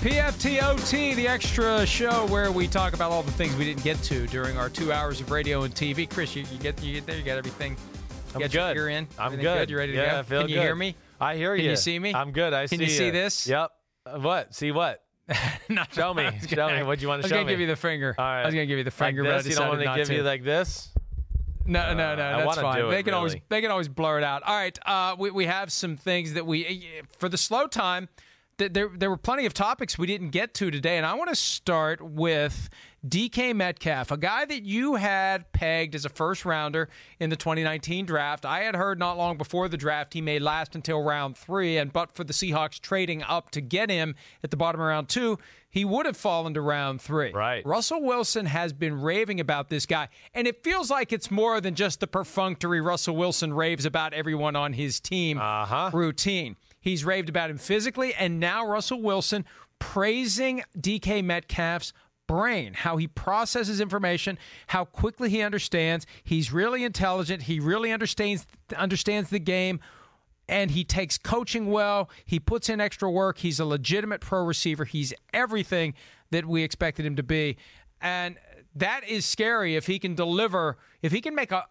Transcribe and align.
PFTOT, 0.00 1.16
the 1.16 1.26
extra 1.26 1.84
show 1.84 2.24
where 2.26 2.52
we 2.52 2.68
talk 2.68 2.94
about 2.94 3.10
all 3.10 3.24
the 3.24 3.32
things 3.32 3.56
we 3.56 3.64
didn't 3.64 3.82
get 3.82 4.00
to 4.04 4.28
during 4.28 4.56
our 4.56 4.68
two 4.68 4.92
hours 4.92 5.20
of 5.20 5.32
radio 5.32 5.64
and 5.64 5.74
TV. 5.74 6.08
Chris, 6.08 6.36
you, 6.36 6.44
you 6.52 6.58
get 6.60 6.80
you 6.84 6.94
get 6.94 7.04
there, 7.04 7.16
you 7.16 7.24
got 7.24 7.36
everything. 7.36 7.72
You 7.72 7.78
I'm 8.36 8.40
got 8.42 8.50
good. 8.52 8.76
Your 8.76 8.88
ear 8.90 8.96
in. 8.96 9.08
I'm 9.18 9.26
Everything 9.26 9.42
good. 9.44 9.70
You 9.70 9.76
ready 9.76 9.92
to 9.92 9.98
yeah, 9.98 10.12
go? 10.12 10.18
I 10.20 10.22
feel 10.22 10.40
Can 10.42 10.50
you 10.50 10.54
good. 10.54 10.62
hear 10.62 10.76
me? 10.76 10.94
I 11.20 11.34
hear 11.34 11.52
you. 11.56 11.62
Can 11.62 11.70
you. 11.70 11.76
see 11.76 11.98
me? 11.98 12.14
I'm 12.14 12.30
good. 12.30 12.52
I 12.54 12.60
Can 12.60 12.68
see 12.68 12.76
Can 12.76 12.84
you 12.86 12.92
you 12.92 12.96
see 12.96 13.10
this? 13.10 13.46
Yep. 13.48 13.70
Uh, 14.06 14.18
What? 14.20 14.54
See 14.54 14.70
what? 14.70 15.02
No, 15.68 15.82
Show 15.92 16.14
me. 16.14 16.22
I 16.26 16.38
Show 16.46 16.68
me. 16.68 16.84
What 16.84 17.00
do 17.00 17.02
you 17.02 17.08
want 17.08 17.18
I 17.18 17.22
to 17.22 17.24
was 17.26 17.32
gonna 17.32 17.50
give 17.50 17.58
you 17.58 17.66
the 17.66 17.74
finger. 17.76 18.14
All 18.16 18.24
right. 18.24 18.42
I 18.42 18.46
was 18.46 18.54
gonna 18.54 18.66
give 18.66 18.78
you 18.78 18.84
the 18.84 18.92
finger, 18.92 19.24
like 19.24 19.30
but 19.32 19.34
I 19.34 19.42
this? 19.42 19.48
You 19.48 19.56
don't 19.56 19.68
want 19.68 19.80
to 19.80 19.94
give 19.96 20.06
to. 20.06 20.14
you 20.14 20.22
like 20.22 20.44
this? 20.44 20.90
No, 21.66 21.92
no, 21.92 22.14
no, 22.14 22.22
I 22.22 22.44
that's 22.44 22.60
fine. 22.60 22.84
it, 22.84 22.90
they 22.90 23.02
can 23.02 23.14
always 23.14 23.34
they 23.48 23.60
can 23.60 23.70
always 23.72 23.88
blur 23.88 24.18
it 24.18 24.24
out. 24.24 24.44
All 24.44 24.54
right, 24.56 24.78
uh, 24.86 25.16
we 25.18 25.32
we 25.32 25.46
have 25.46 25.72
some 25.72 25.96
things 25.96 26.34
that 26.34 26.46
we 26.46 26.88
for 27.18 27.28
the 27.28 27.36
slow 27.36 27.66
time. 27.66 28.08
Th- 28.58 28.72
There 28.72 28.90
there 28.94 29.10
were 29.10 29.16
plenty 29.16 29.46
of 29.46 29.54
topics 29.54 29.96
we 29.98 30.06
didn't 30.06 30.30
get 30.30 30.54
to 30.54 30.70
today, 30.70 30.96
and 30.96 31.06
I 31.06 31.14
want 31.14 31.30
to 31.30 31.36
start 31.36 32.00
with 32.02 32.68
DK 33.06 33.54
Metcalf, 33.54 34.10
a 34.10 34.16
guy 34.16 34.44
that 34.44 34.64
you 34.64 34.96
had 34.96 35.52
pegged 35.52 35.94
as 35.94 36.04
a 36.04 36.08
first 36.08 36.44
rounder 36.44 36.88
in 37.20 37.30
the 37.30 37.36
2019 37.36 38.06
draft. 38.06 38.44
I 38.44 38.62
had 38.64 38.74
heard 38.74 38.98
not 38.98 39.16
long 39.16 39.38
before 39.38 39.68
the 39.68 39.76
draft 39.76 40.14
he 40.14 40.20
may 40.20 40.40
last 40.40 40.74
until 40.74 41.00
round 41.02 41.36
three, 41.36 41.76
and 41.78 41.92
but 41.92 42.12
for 42.12 42.24
the 42.24 42.32
Seahawks 42.32 42.80
trading 42.80 43.22
up 43.22 43.50
to 43.52 43.60
get 43.60 43.88
him 43.88 44.16
at 44.42 44.50
the 44.50 44.56
bottom 44.56 44.80
of 44.80 44.86
round 44.88 45.08
two, 45.08 45.38
he 45.70 45.84
would 45.84 46.06
have 46.06 46.16
fallen 46.16 46.54
to 46.54 46.60
round 46.60 47.00
three. 47.00 47.30
Right. 47.32 47.64
Russell 47.64 48.02
Wilson 48.02 48.46
has 48.46 48.72
been 48.72 49.00
raving 49.00 49.38
about 49.38 49.68
this 49.68 49.86
guy, 49.86 50.08
and 50.34 50.48
it 50.48 50.64
feels 50.64 50.90
like 50.90 51.12
it's 51.12 51.30
more 51.30 51.60
than 51.60 51.76
just 51.76 52.00
the 52.00 52.06
perfunctory 52.08 52.80
Russell 52.80 53.14
Wilson 53.14 53.52
raves 53.54 53.84
about 53.84 54.12
everyone 54.12 54.56
on 54.56 54.72
his 54.72 54.98
team 54.98 55.38
Uh-huh. 55.38 55.90
routine. 55.92 56.56
He's 56.80 57.04
raved 57.04 57.28
about 57.28 57.50
him 57.50 57.58
physically, 57.58 58.14
and 58.14 58.38
now 58.38 58.66
Russell 58.66 59.02
Wilson 59.02 59.44
praising 59.78 60.62
DK 60.78 61.24
Metcalf's 61.24 61.92
brain, 62.26 62.74
how 62.74 62.96
he 62.96 63.08
processes 63.08 63.80
information, 63.80 64.38
how 64.68 64.84
quickly 64.84 65.30
he 65.30 65.40
understands. 65.42 66.06
He's 66.22 66.52
really 66.52 66.84
intelligent. 66.84 67.42
He 67.42 67.58
really 67.58 67.90
understands 67.90 68.46
understands 68.76 69.30
the 69.30 69.38
game 69.38 69.80
and 70.48 70.70
he 70.70 70.84
takes 70.84 71.18
coaching 71.18 71.70
well. 71.70 72.08
He 72.24 72.40
puts 72.40 72.68
in 72.68 72.80
extra 72.80 73.10
work. 73.10 73.38
He's 73.38 73.60
a 73.60 73.64
legitimate 73.64 74.20
pro 74.20 74.42
receiver. 74.42 74.84
He's 74.84 75.12
everything 75.32 75.94
that 76.30 76.46
we 76.46 76.62
expected 76.62 77.04
him 77.04 77.16
to 77.16 77.22
be. 77.22 77.56
And 78.00 78.36
that 78.74 79.06
is 79.06 79.26
scary 79.26 79.76
if 79.76 79.86
he 79.86 79.98
can 79.98 80.14
deliver, 80.14 80.78
if 81.02 81.12
he 81.12 81.20
can 81.20 81.34
make 81.34 81.52
a. 81.52 81.64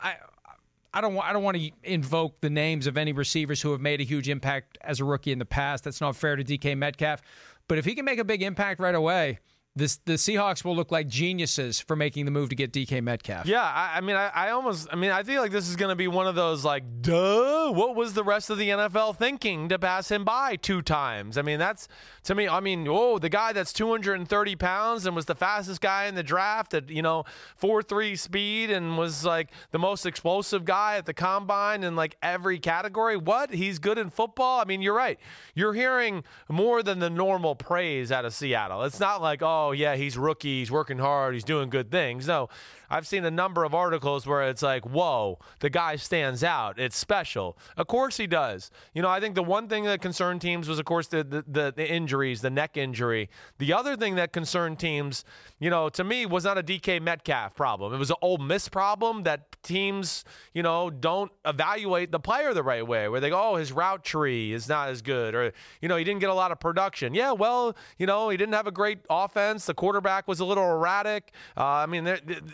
I, 0.98 1.02
don't 1.02 1.14
want 1.14 1.30
I 1.30 1.34
don't 1.34 1.44
want 1.44 1.58
to 1.58 1.72
invoke 1.84 2.42
the 2.42 2.50
names 2.50 2.88
of 2.88 2.98
any 2.98 3.14
receivers 3.14 3.62
who 3.62 3.72
have 3.72 3.82
made 3.82 4.02
a 4.02 4.04
huge 4.04 4.28
impact 4.28 4.80
as 4.82 5.00
a 5.00 5.06
rookie 5.06 5.32
in 5.32 5.38
the 5.38 5.46
past. 5.46 5.84
That's 5.84 6.02
not 6.02 6.16
fair 6.16 6.36
to 6.36 6.44
DK 6.44 6.76
Metcalf. 6.76 7.22
But 7.68 7.78
if 7.78 7.86
he 7.86 7.94
can 7.94 8.04
make 8.04 8.18
a 8.18 8.24
big 8.24 8.42
impact 8.42 8.80
right 8.80 8.96
away, 8.96 9.38
this 9.78 9.98
the 10.06 10.14
Seahawks 10.14 10.64
will 10.64 10.76
look 10.76 10.92
like 10.92 11.08
geniuses 11.08 11.80
for 11.80 11.96
making 11.96 12.26
the 12.26 12.32
move 12.32 12.50
to 12.50 12.56
get 12.56 12.72
DK 12.72 13.02
Metcalf. 13.04 13.46
Yeah, 13.46 13.62
I, 13.62 13.98
I 13.98 14.02
mean, 14.02 14.16
I, 14.16 14.30
I 14.34 14.50
almost, 14.50 14.88
I 14.92 14.96
mean, 14.96 15.12
I 15.12 15.24
feel 15.24 15.42
like 15.42 15.52
this 15.52 15.70
is 15.70 15.76
going 15.76 15.90
to 15.90 15.96
be 15.96 16.08
one 16.08 16.28
of 16.28 16.36
those 16.36 16.66
like, 16.66 16.84
duh, 17.02 17.72
what 17.72 17.96
was 17.96 18.14
the 18.14 18.24
rest 18.24 18.50
of 18.50 18.58
the 18.58 18.70
NFL 18.70 19.18
thinking 19.18 19.70
to 19.70 19.78
pass 19.78 20.10
him 20.10 20.26
by 20.26 20.56
two 20.56 20.82
times? 20.82 21.38
I 21.38 21.44
mean, 21.44 21.60
that's 21.60 21.88
to 22.24 22.36
me, 22.36 22.48
I 22.48 22.60
mean, 22.60 22.88
oh, 22.90 23.20
the 23.20 23.30
guy 23.30 23.54
that's 23.54 23.72
230 23.72 24.56
pounds 24.56 25.06
and 25.06 25.16
was 25.16 25.26
the 25.26 25.36
fastest 25.36 25.80
guy 25.80 26.06
in 26.06 26.16
the 26.16 26.24
draft 26.24 26.74
at 26.74 26.90
you 26.90 27.02
know 27.02 27.24
four 27.56 27.84
three 27.84 28.16
speed 28.16 28.72
and 28.72 28.98
was 28.98 29.24
like 29.24 29.50
the 29.72 29.80
most 29.80 30.06
explosive 30.06 30.66
guy 30.66 30.98
at 30.98 31.06
the 31.06 31.14
combine 31.14 31.84
in 31.84 31.96
like 31.96 32.18
every 32.22 32.60
category. 32.60 33.16
What? 33.16 33.54
He's 33.54 33.80
good 33.80 33.98
in 33.98 34.10
football. 34.10 34.60
I 34.60 34.66
mean, 34.66 34.82
you're 34.82 34.96
right. 34.96 35.20
You're 35.54 35.74
hearing 35.74 36.24
more 36.50 36.82
than 36.82 37.00
the 37.00 37.10
normal 37.10 37.56
praise 37.56 38.12
out 38.12 38.26
of 38.26 38.34
Seattle. 38.34 38.84
It's 38.84 39.00
not 39.00 39.22
like, 39.22 39.42
oh 39.44 39.67
Oh, 39.68 39.74
yeah, 39.74 39.98
he's 39.98 40.18
rookie, 40.18 40.60
he's 40.60 40.72
working 40.72 40.98
hard, 40.98 41.34
he's 41.34 41.44
doing 41.44 41.70
good 41.70 41.92
things. 41.92 42.26
No, 42.26 42.48
I've 42.90 43.08
seen 43.08 43.26
a 43.26 43.32
number 43.32 43.64
of 43.64 43.74
articles 43.74 44.26
where 44.26 44.48
it's 44.50 44.62
like, 44.62 44.86
whoa, 44.86 45.40
the 45.60 45.70
guy 45.70 45.96
stands 45.96 46.44
out. 46.44 46.80
It's 46.80 46.98
special. 46.98 47.58
Of 47.76 47.88
course 47.88 48.18
he 48.18 48.28
does. 48.28 48.72
You 48.94 49.02
know, 49.02 49.10
I 49.10 49.20
think 49.20 49.36
the 49.36 49.44
one 49.44 49.68
thing 49.68 49.84
that 49.86 50.02
concerned 50.02 50.42
teams 50.42 50.68
was, 50.68 50.80
of 50.80 50.86
course, 50.86 51.08
the 51.08 51.24
the, 51.24 51.74
the, 51.76 51.88
injuries, 51.88 52.42
the 52.42 52.50
neck 52.50 52.78
injury. 52.78 53.30
The 53.58 53.74
other 53.74 53.96
thing 53.96 54.16
that 54.16 54.34
concerned 54.34 54.80
teams, 54.80 55.26
you 55.60 55.70
know, 55.70 55.90
to 55.90 56.04
me 56.04 56.26
was 56.26 56.44
not 56.44 56.58
a 56.58 56.64
DK 56.64 57.02
Metcalf 57.02 57.56
problem. 57.56 57.94
It 57.94 57.98
was 57.98 58.10
an 58.10 58.18
Ole 58.22 58.38
Miss 58.38 58.70
problem 58.70 59.24
that 59.24 59.62
teams, 59.64 60.24
you 60.54 60.64
know, 60.64 60.90
don't 60.90 61.32
evaluate 61.46 62.12
the 62.12 62.20
player 62.20 62.54
the 62.54 62.64
right 62.64 62.86
way, 62.86 63.10
where 63.10 63.20
they 63.20 63.30
go, 63.30 63.52
oh, 63.52 63.56
his 63.56 63.72
route 63.72 64.04
tree 64.04 64.54
is 64.54 64.68
not 64.70 64.90
as 64.90 65.02
good, 65.02 65.36
or 65.36 65.52
you 65.82 65.90
know, 65.90 65.98
he 65.98 66.04
didn't 66.04 66.22
get 66.22 66.30
a 66.30 66.34
lot 66.34 66.52
of 66.52 66.60
production. 66.60 67.14
Yeah, 67.14 67.32
well, 67.32 67.76
you 67.98 68.06
know, 68.06 68.30
he 68.30 68.38
didn't 68.38 68.54
have 68.54 68.68
a 68.68 68.72
great 68.72 69.00
offense. 69.10 69.66
The 69.66 69.74
quarterback 69.74 70.28
was 70.28 70.40
a 70.40 70.46
little 70.46 70.64
erratic. 70.64 71.32
Uh, 71.56 71.66
I 71.66 71.86
mean, 71.86 72.08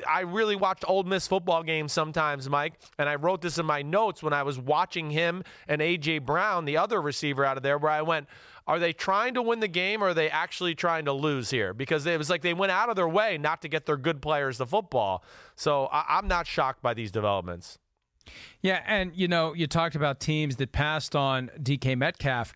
I 0.08 0.23
really 0.24 0.56
watched 0.56 0.84
Ole 0.88 1.04
Miss 1.04 1.28
football 1.28 1.64
games 1.64 1.92
sometimes, 1.92 2.50
Mike, 2.50 2.74
and 2.98 3.08
I 3.08 3.16
wrote 3.16 3.42
this 3.42 3.58
in 3.58 3.66
my 3.66 3.82
notes 3.82 4.24
when 4.24 4.34
I 4.34 4.44
was 4.44 4.60
watching 4.60 5.10
him 5.10 5.44
and 5.68 5.82
AJ 5.82 6.26
Brown, 6.26 6.66
the 6.66 6.78
other 6.78 7.02
receiver 7.02 7.46
out 7.46 7.58
of 7.58 7.64
there, 7.64 7.78
where 7.78 7.92
I 7.92 8.02
went, 8.02 8.28
are 8.66 8.80
they 8.80 8.94
trying 8.94 9.34
to 9.34 9.42
win 9.42 9.60
the 9.60 9.68
game 9.68 10.02
or 10.04 10.10
are 10.10 10.14
they 10.14 10.30
actually 10.30 10.76
trying 10.76 11.06
to 11.06 11.14
lose 11.14 11.50
here? 11.50 11.74
Because 11.74 12.06
it 12.06 12.18
was 12.18 12.30
like 12.30 12.42
they 12.42 12.54
went 12.54 12.72
out 12.72 12.90
of 12.90 12.96
their 12.96 13.08
way 13.08 13.38
not 13.38 13.62
to 13.64 13.68
get 13.68 13.86
their 13.86 13.98
good 13.98 14.22
players 14.22 14.58
the 14.58 14.66
football. 14.66 15.24
So 15.56 15.88
I, 15.92 16.06
I'm 16.10 16.28
not 16.28 16.48
shocked 16.48 16.82
by 16.82 16.94
these 16.94 17.12
developments. 17.12 17.78
Yeah, 18.62 18.82
and 18.88 19.12
you 19.16 19.28
know, 19.28 19.54
you 19.54 19.68
talked 19.68 19.96
about 19.96 20.22
teams 20.22 20.56
that 20.58 20.72
passed 20.72 21.16
on 21.16 21.52
DK 21.62 21.98
Metcalf. 21.98 22.54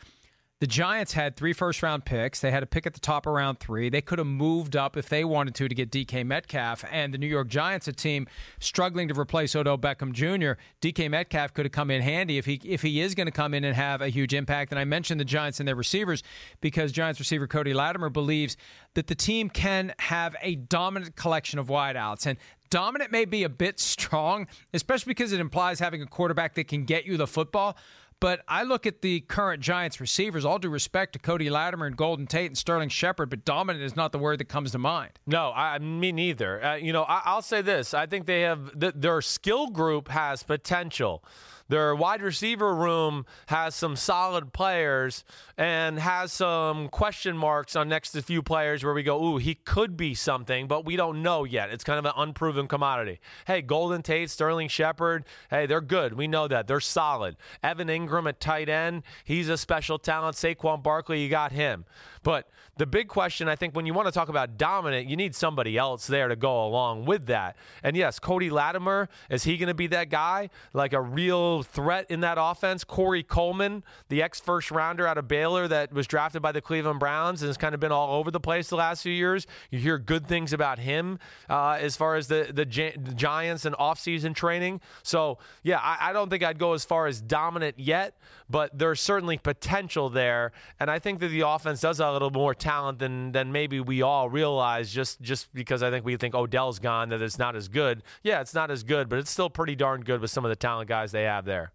The 0.60 0.66
Giants 0.66 1.14
had 1.14 1.36
three 1.36 1.54
first 1.54 1.84
round 1.84 2.04
picks. 2.04 2.40
They 2.40 2.50
had 2.50 2.64
a 2.64 2.66
pick 2.66 2.88
at 2.88 2.96
the 2.96 3.00
top 3.00 3.28
of 3.28 3.34
round 3.34 3.60
three. 3.60 3.90
They 3.90 4.02
could 4.02 4.18
have 4.18 4.28
moved 4.28 4.76
up 4.76 4.98
if 4.98 5.08
they 5.08 5.24
wanted 5.24 5.54
to 5.54 5.68
to 5.68 5.76
get 5.76 5.92
DK 5.92 6.26
Metcalf. 6.26 6.84
And 6.92 7.14
the 7.14 7.20
New 7.20 7.28
York 7.28 7.48
Giants, 7.48 7.88
a 7.88 7.94
team 7.94 8.26
struggling 8.60 9.08
to 9.10 9.20
replace 9.20 9.56
Odell 9.56 9.78
Beckham 9.78 10.14
Jr., 10.14 10.60
DK 10.82 11.12
Metcalf 11.12 11.54
could 11.54 11.66
have 11.66 11.72
come 11.72 11.92
in 11.92 12.02
handy 12.02 12.40
if 12.40 12.48
he 12.48 12.60
if 12.64 12.82
he 12.82 13.02
is 13.02 13.14
going 13.14 13.28
to 13.28 13.32
come 13.32 13.54
in 13.54 13.64
and 13.64 13.76
have 13.76 14.02
a 14.02 14.10
huge 14.10 14.34
impact. 14.34 14.72
And 14.72 14.80
I 14.80 14.84
mentioned 14.86 15.20
the 15.20 15.26
Giants 15.26 15.60
and 15.60 15.68
their 15.68 15.76
receivers 15.76 16.24
because 16.60 16.92
Giants 16.92 17.20
receiver 17.20 17.46
Cody 17.46 17.76
Latimer 17.76 18.10
believes 18.10 18.58
that 18.96 19.06
the 19.06 19.16
team 19.16 19.52
can 19.52 19.94
have 20.00 20.36
a 20.42 20.56
dominant 20.56 21.16
collection 21.16 21.60
of 21.60 21.68
wideouts. 21.68 22.26
And 22.26 22.40
dominant 22.72 23.12
may 23.12 23.26
be 23.26 23.44
a 23.44 23.50
bit 23.50 23.80
strong, 23.80 24.48
especially 24.74 25.12
because 25.12 25.34
it 25.34 25.40
implies 25.40 25.80
having 25.80 26.02
a 26.02 26.08
quarterback 26.08 26.56
that 26.56 26.68
can 26.68 26.86
get 26.86 27.06
you 27.06 27.16
the 27.16 27.28
football. 27.28 27.78
But 28.20 28.42
I 28.48 28.64
look 28.64 28.88
at 28.88 29.02
the 29.02 29.20
current 29.22 29.62
Giants 29.62 30.00
receivers, 30.02 30.44
all 30.44 30.58
due 30.58 30.70
respect 30.70 31.14
to 31.14 31.20
Cody 31.20 31.52
Latimer 31.52 31.86
and 31.86 31.96
Golden 31.96 32.26
Tate 32.26 32.48
and 32.48 32.58
Sterling 32.58 32.90
Shepard, 32.90 33.30
but 33.30 33.46
dominant 33.46 33.84
is 33.86 33.96
not 33.96 34.12
the 34.12 34.18
word 34.18 34.40
that 34.40 34.46
comes 34.46 34.72
to 34.72 34.80
mind. 34.80 35.12
No, 35.28 35.52
I 35.56 35.78
me 35.78 36.12
neither. 36.12 36.64
Uh, 36.64 36.76
you 36.76 36.92
know, 36.92 37.04
I, 37.04 37.22
I'll 37.26 37.44
say 37.44 37.62
this: 37.62 37.94
I 37.94 38.08
think 38.08 38.26
they 38.26 38.42
have 38.42 38.80
th- 38.80 38.94
their 38.96 39.22
skill 39.22 39.68
group 39.68 40.08
has 40.08 40.42
potential. 40.42 41.24
Their 41.70 41.96
wide 41.96 42.22
receiver 42.22 42.74
room 42.74 43.26
has 43.48 43.76
some 43.76 43.96
solid 43.96 44.54
players 44.54 45.24
and 45.58 46.00
has 46.00 46.32
some 46.32 46.88
question 46.90 47.38
marks 47.38 47.76
on 47.76 47.90
next 47.90 48.12
to 48.12 48.20
a 48.20 48.22
few 48.22 48.42
players 48.42 48.84
where 48.84 48.94
we 48.94 49.04
go, 49.04 49.24
ooh, 49.24 49.38
he 49.38 49.56
could 49.56 49.98
be 49.98 50.14
something, 50.14 50.68
but 50.68 50.86
we 50.86 50.96
don't 50.96 51.22
know 51.22 51.44
yet. 51.44 51.70
It's 51.70 51.84
kind 51.84 52.00
of 52.00 52.06
an 52.06 52.14
unproven 52.16 52.68
commodity. 52.68 53.20
Hey, 53.46 53.62
Golden 53.62 54.02
Tate, 54.02 54.30
Sterling 54.30 54.70
Shepard, 54.70 55.26
hey, 55.50 55.66
they're 55.66 55.82
good. 55.82 56.14
We 56.14 56.28
know 56.28 56.48
that. 56.48 56.68
They're 56.68 56.80
solid. 56.80 57.36
Evan 57.64 57.88
Engram 57.88 58.30
at 58.30 58.40
tight 58.40 58.70
end, 58.70 59.04
he's 59.24 59.50
a 59.50 59.58
special 59.58 60.00
talent. 60.00 60.36
Saquon 60.36 60.82
Barkley, 60.82 61.22
you 61.22 61.30
got 61.30 61.52
him. 61.52 61.86
But 62.24 62.50
the 62.78 62.86
big 62.86 63.08
question, 63.08 63.48
I 63.48 63.56
think, 63.56 63.76
when 63.76 63.86
you 63.86 63.94
want 63.94 64.08
to 64.08 64.12
talk 64.12 64.30
about 64.30 64.58
dominant, 64.58 65.08
you 65.08 65.16
need 65.16 65.36
somebody 65.36 65.78
else 65.78 66.08
there 66.08 66.28
to 66.28 66.36
go 66.36 66.66
along 66.66 67.06
with 67.06 67.26
that. 67.28 67.56
And 67.84 67.96
yes, 67.96 68.20
Cody 68.20 68.50
Latimer, 68.50 69.10
is 69.30 69.44
he 69.44 69.58
going 69.58 69.68
to 69.68 69.74
be 69.74 69.88
that 69.88 70.10
guy? 70.10 70.50
Like 70.74 70.94
a 70.94 71.02
real 71.02 71.64
threat 71.64 72.06
in 72.10 72.22
that 72.22 72.38
offense. 72.40 72.84
Corey 72.84 73.24
Coleman, 73.24 73.84
the 74.10 74.22
ex 74.22 74.40
first 74.40 74.72
rounder 74.72 75.08
out 75.08 75.18
of 75.18 75.28
Baylor 75.28 75.68
that 75.68 75.92
was 75.92 76.08
drafted 76.08 76.42
by 76.42 76.52
the 76.52 76.62
Cleveland 76.62 77.00
Browns 77.00 77.42
and 77.42 77.50
has 77.50 77.58
kind 77.58 77.74
of 77.74 77.80
been 77.80 77.92
all 77.92 78.18
over 78.20 78.32
the 78.32 78.40
place 78.40 78.70
the 78.70 78.76
last 78.76 79.04
few 79.04 79.14
years. 79.14 79.48
You 79.72 79.80
hear 79.80 79.98
good 79.98 80.28
things 80.28 80.54
about 80.54 80.80
him 80.80 81.20
uh, 81.50 81.78
as 81.80 81.96
far 81.96 82.16
as 82.16 82.28
the, 82.28 82.50
the, 82.54 82.66
Gi- 82.66 82.96
the 82.98 83.14
Giants 83.14 83.66
and 83.66 83.76
offseason 83.76 84.36
training. 84.36 84.82
So, 85.04 85.38
yeah, 85.64 85.80
I, 85.80 86.10
I 86.10 86.14
don't 86.14 86.30
think 86.30 86.44
I'd 86.44 86.60
go 86.60 86.74
as 86.74 86.86
far 86.86 87.08
as 87.08 87.22
dominant 87.22 87.80
yet, 87.80 88.18
but 88.50 88.78
there's 88.78 89.02
certainly 89.02 89.38
potential 89.38 90.10
there. 90.10 90.52
And 90.80 90.90
I 90.90 91.00
think 91.00 91.20
that 91.20 91.30
the 91.30 91.42
offense 91.42 91.82
does 91.82 92.00
a 92.00 92.12
little 92.12 92.32
more 92.32 92.54
talent 92.68 93.00
than, 93.00 93.32
than 93.32 93.54
maybe 93.54 93.80
we 93.80 94.02
all 94.02 94.30
realize 94.30 94.92
just, 94.92 95.22
just 95.22 95.54
because 95.54 95.82
I 95.82 95.90
think 95.90 96.04
we 96.04 96.18
think 96.18 96.36
Odell's 96.36 96.80
gone, 96.80 97.10
that 97.10 97.22
it's 97.22 97.40
not 97.40 97.56
as 97.56 97.70
good. 97.70 98.04
Yeah, 98.24 98.42
it's 98.42 98.54
not 98.54 98.70
as 98.70 98.84
good, 98.84 99.08
but 99.08 99.20
it's 99.20 99.32
still 99.32 99.50
pretty 99.50 99.74
darn 99.74 100.02
good 100.02 100.20
with 100.20 100.32
some 100.32 100.44
of 100.44 100.50
the 100.50 100.56
talent 100.58 100.90
guys 100.90 101.14
they 101.14 101.24
have 101.24 101.46
there. 101.46 101.72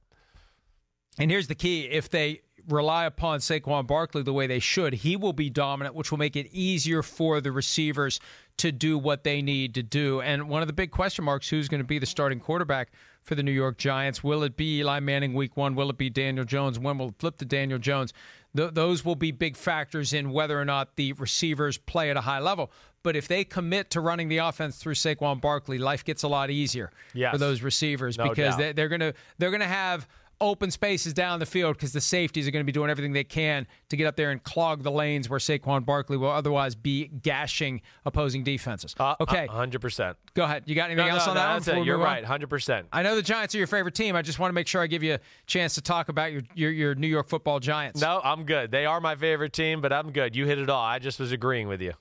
And 1.18 1.30
here's 1.30 1.46
the 1.46 1.54
key 1.54 1.84
if 1.84 2.10
they 2.10 2.42
rely 2.68 3.06
upon 3.06 3.40
Saquon 3.40 3.86
Barkley 3.86 4.22
the 4.22 4.34
way 4.34 4.46
they 4.46 4.58
should, 4.58 4.92
he 4.92 5.16
will 5.16 5.32
be 5.32 5.48
dominant, 5.48 5.94
which 5.94 6.10
will 6.10 6.18
make 6.18 6.36
it 6.36 6.46
easier 6.52 7.02
for 7.02 7.40
the 7.40 7.52
receivers 7.52 8.20
to 8.58 8.70
do 8.70 8.98
what 8.98 9.24
they 9.24 9.40
need 9.40 9.74
to 9.74 9.82
do. 9.82 10.20
And 10.20 10.50
one 10.50 10.60
of 10.60 10.68
the 10.68 10.74
big 10.74 10.90
question 10.90 11.24
marks 11.24 11.48
who's 11.48 11.68
going 11.68 11.80
to 11.80 11.86
be 11.86 11.98
the 11.98 12.06
starting 12.06 12.38
quarterback 12.38 12.92
for 13.22 13.34
the 13.34 13.42
New 13.42 13.52
York 13.52 13.78
Giants? 13.78 14.22
Will 14.22 14.42
it 14.42 14.56
be 14.56 14.78
Eli 14.78 15.00
Manning 15.00 15.34
week 15.34 15.56
one? 15.56 15.74
Will 15.74 15.90
it 15.90 15.98
be 15.98 16.10
Daniel 16.10 16.44
Jones? 16.44 16.78
When 16.78 16.98
will 16.98 17.08
it 17.08 17.14
flip 17.18 17.38
to 17.38 17.44
Daniel 17.44 17.78
Jones? 17.78 18.12
Th- 18.56 18.72
those 18.72 19.04
will 19.04 19.16
be 19.16 19.30
big 19.30 19.56
factors 19.56 20.12
in 20.12 20.30
whether 20.32 20.60
or 20.60 20.64
not 20.64 20.96
the 20.96 21.12
receivers 21.14 21.78
play 21.78 22.10
at 22.10 22.16
a 22.16 22.22
high 22.22 22.40
level. 22.40 22.70
But 23.02 23.16
if 23.16 23.26
they 23.26 23.44
commit 23.44 23.90
to 23.90 24.00
running 24.00 24.28
the 24.28 24.38
offense 24.38 24.76
through 24.76 24.94
Saquon 24.94 25.40
Barkley, 25.40 25.78
life 25.78 26.04
gets 26.04 26.22
a 26.22 26.28
lot 26.28 26.50
easier 26.50 26.90
yes. 27.14 27.32
for 27.32 27.38
those 27.38 27.62
receivers 27.62 28.16
no 28.16 28.28
because 28.28 28.56
doubt. 28.56 28.76
they, 28.76 28.82
are 28.82 28.88
going 28.88 29.00
to 29.00 29.14
they're 29.38 29.50
going 29.50 29.60
to 29.60 29.66
have 29.66 30.06
open 30.42 30.70
spaces 30.70 31.14
down 31.14 31.38
the 31.38 31.46
field 31.46 31.76
because 31.76 31.92
the 31.92 32.00
safeties 32.00 32.46
are 32.46 32.50
going 32.50 32.62
to 32.62 32.66
be 32.66 32.72
doing 32.72 32.90
everything 32.90 33.12
they 33.12 33.24
can 33.24 33.66
to 33.88 33.96
get 33.96 34.06
up 34.06 34.16
there 34.16 34.32
and 34.32 34.42
clog 34.42 34.82
the 34.82 34.90
lanes 34.90 35.30
where 35.30 35.38
Saquon 35.38 35.86
Barkley 35.86 36.16
will 36.16 36.30
otherwise 36.30 36.74
be 36.74 37.06
gashing 37.06 37.80
opposing 38.04 38.42
defenses. 38.42 38.94
Uh, 38.98 39.14
okay, 39.20 39.46
hundred 39.46 39.80
percent. 39.80 40.18
Go 40.34 40.42
ahead. 40.44 40.64
You 40.66 40.74
got 40.74 40.90
anything 40.90 41.06
no, 41.06 41.12
else 41.14 41.26
no, 41.26 41.32
on 41.32 41.36
no, 41.36 41.60
that. 41.60 41.84
You're 41.84 41.96
right, 41.96 42.24
hundred 42.24 42.50
percent. 42.50 42.88
I 42.92 43.02
know 43.02 43.14
the 43.14 43.22
Giants 43.22 43.54
are 43.54 43.58
your 43.58 43.66
favorite 43.68 43.94
team. 43.94 44.16
I 44.16 44.22
just 44.22 44.38
want 44.38 44.50
to 44.50 44.54
make 44.54 44.66
sure 44.66 44.82
I 44.82 44.88
give 44.88 45.02
you 45.02 45.14
a 45.14 45.20
chance 45.46 45.76
to 45.76 45.80
talk 45.80 46.08
about 46.08 46.32
your 46.32 46.42
your, 46.54 46.70
your 46.72 46.94
New 46.96 47.06
York 47.06 47.28
Football 47.28 47.60
Giants. 47.60 48.00
No, 48.00 48.20
I'm 48.22 48.44
good. 48.44 48.70
They 48.72 48.84
are 48.84 49.00
my 49.00 49.14
favorite 49.14 49.52
team, 49.52 49.80
but 49.80 49.92
I'm 49.92 50.10
good. 50.10 50.34
You 50.34 50.46
hit 50.46 50.58
it 50.58 50.68
all. 50.68 50.82
I 50.82 50.98
just 50.98 51.20
was 51.20 51.30
agreeing 51.30 51.68
with 51.68 51.80
you. 51.80 51.92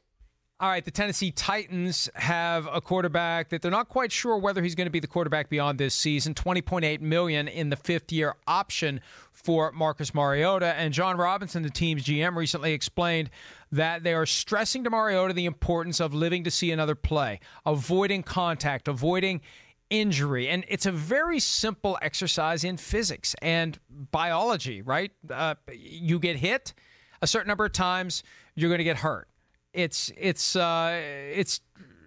All 0.61 0.69
right, 0.69 0.85
the 0.85 0.91
Tennessee 0.91 1.31
Titans 1.31 2.07
have 2.13 2.69
a 2.71 2.79
quarterback 2.81 3.49
that 3.49 3.63
they're 3.63 3.71
not 3.71 3.89
quite 3.89 4.11
sure 4.11 4.37
whether 4.37 4.61
he's 4.61 4.75
going 4.75 4.85
to 4.85 4.91
be 4.91 4.99
the 4.99 5.07
quarterback 5.07 5.49
beyond 5.49 5.79
this 5.79 5.95
season. 5.95 6.35
20.8 6.35 7.01
million 7.01 7.47
in 7.47 7.71
the 7.71 7.75
fifth-year 7.75 8.35
option 8.45 9.01
for 9.31 9.71
Marcus 9.71 10.13
Mariota 10.13 10.75
and 10.75 10.93
Jon 10.93 11.17
Robinson, 11.17 11.63
the 11.63 11.71
team's 11.71 12.03
GM, 12.03 12.35
recently 12.35 12.73
explained 12.73 13.31
that 13.71 14.03
they 14.03 14.13
are 14.13 14.27
stressing 14.27 14.83
to 14.83 14.91
Mariota 14.91 15.33
the 15.33 15.47
importance 15.47 15.99
of 15.99 16.13
living 16.13 16.43
to 16.43 16.51
see 16.51 16.71
another 16.71 16.93
play, 16.93 17.39
avoiding 17.65 18.21
contact, 18.21 18.87
avoiding 18.87 19.41
injury. 19.89 20.47
And 20.47 20.63
it's 20.67 20.85
a 20.85 20.91
very 20.91 21.39
simple 21.39 21.97
exercise 22.03 22.63
in 22.63 22.77
physics 22.77 23.35
and 23.41 23.79
biology, 23.89 24.83
right? 24.83 25.11
Uh, 25.27 25.55
you 25.73 26.19
get 26.19 26.35
hit 26.35 26.75
a 27.19 27.25
certain 27.25 27.47
number 27.47 27.65
of 27.65 27.71
times, 27.71 28.21
you're 28.53 28.69
going 28.69 28.77
to 28.77 28.83
get 28.83 28.97
hurt. 28.97 29.27
It's 29.73 30.11
it's 30.17 30.55
uh, 30.55 30.99
it's 31.33 31.61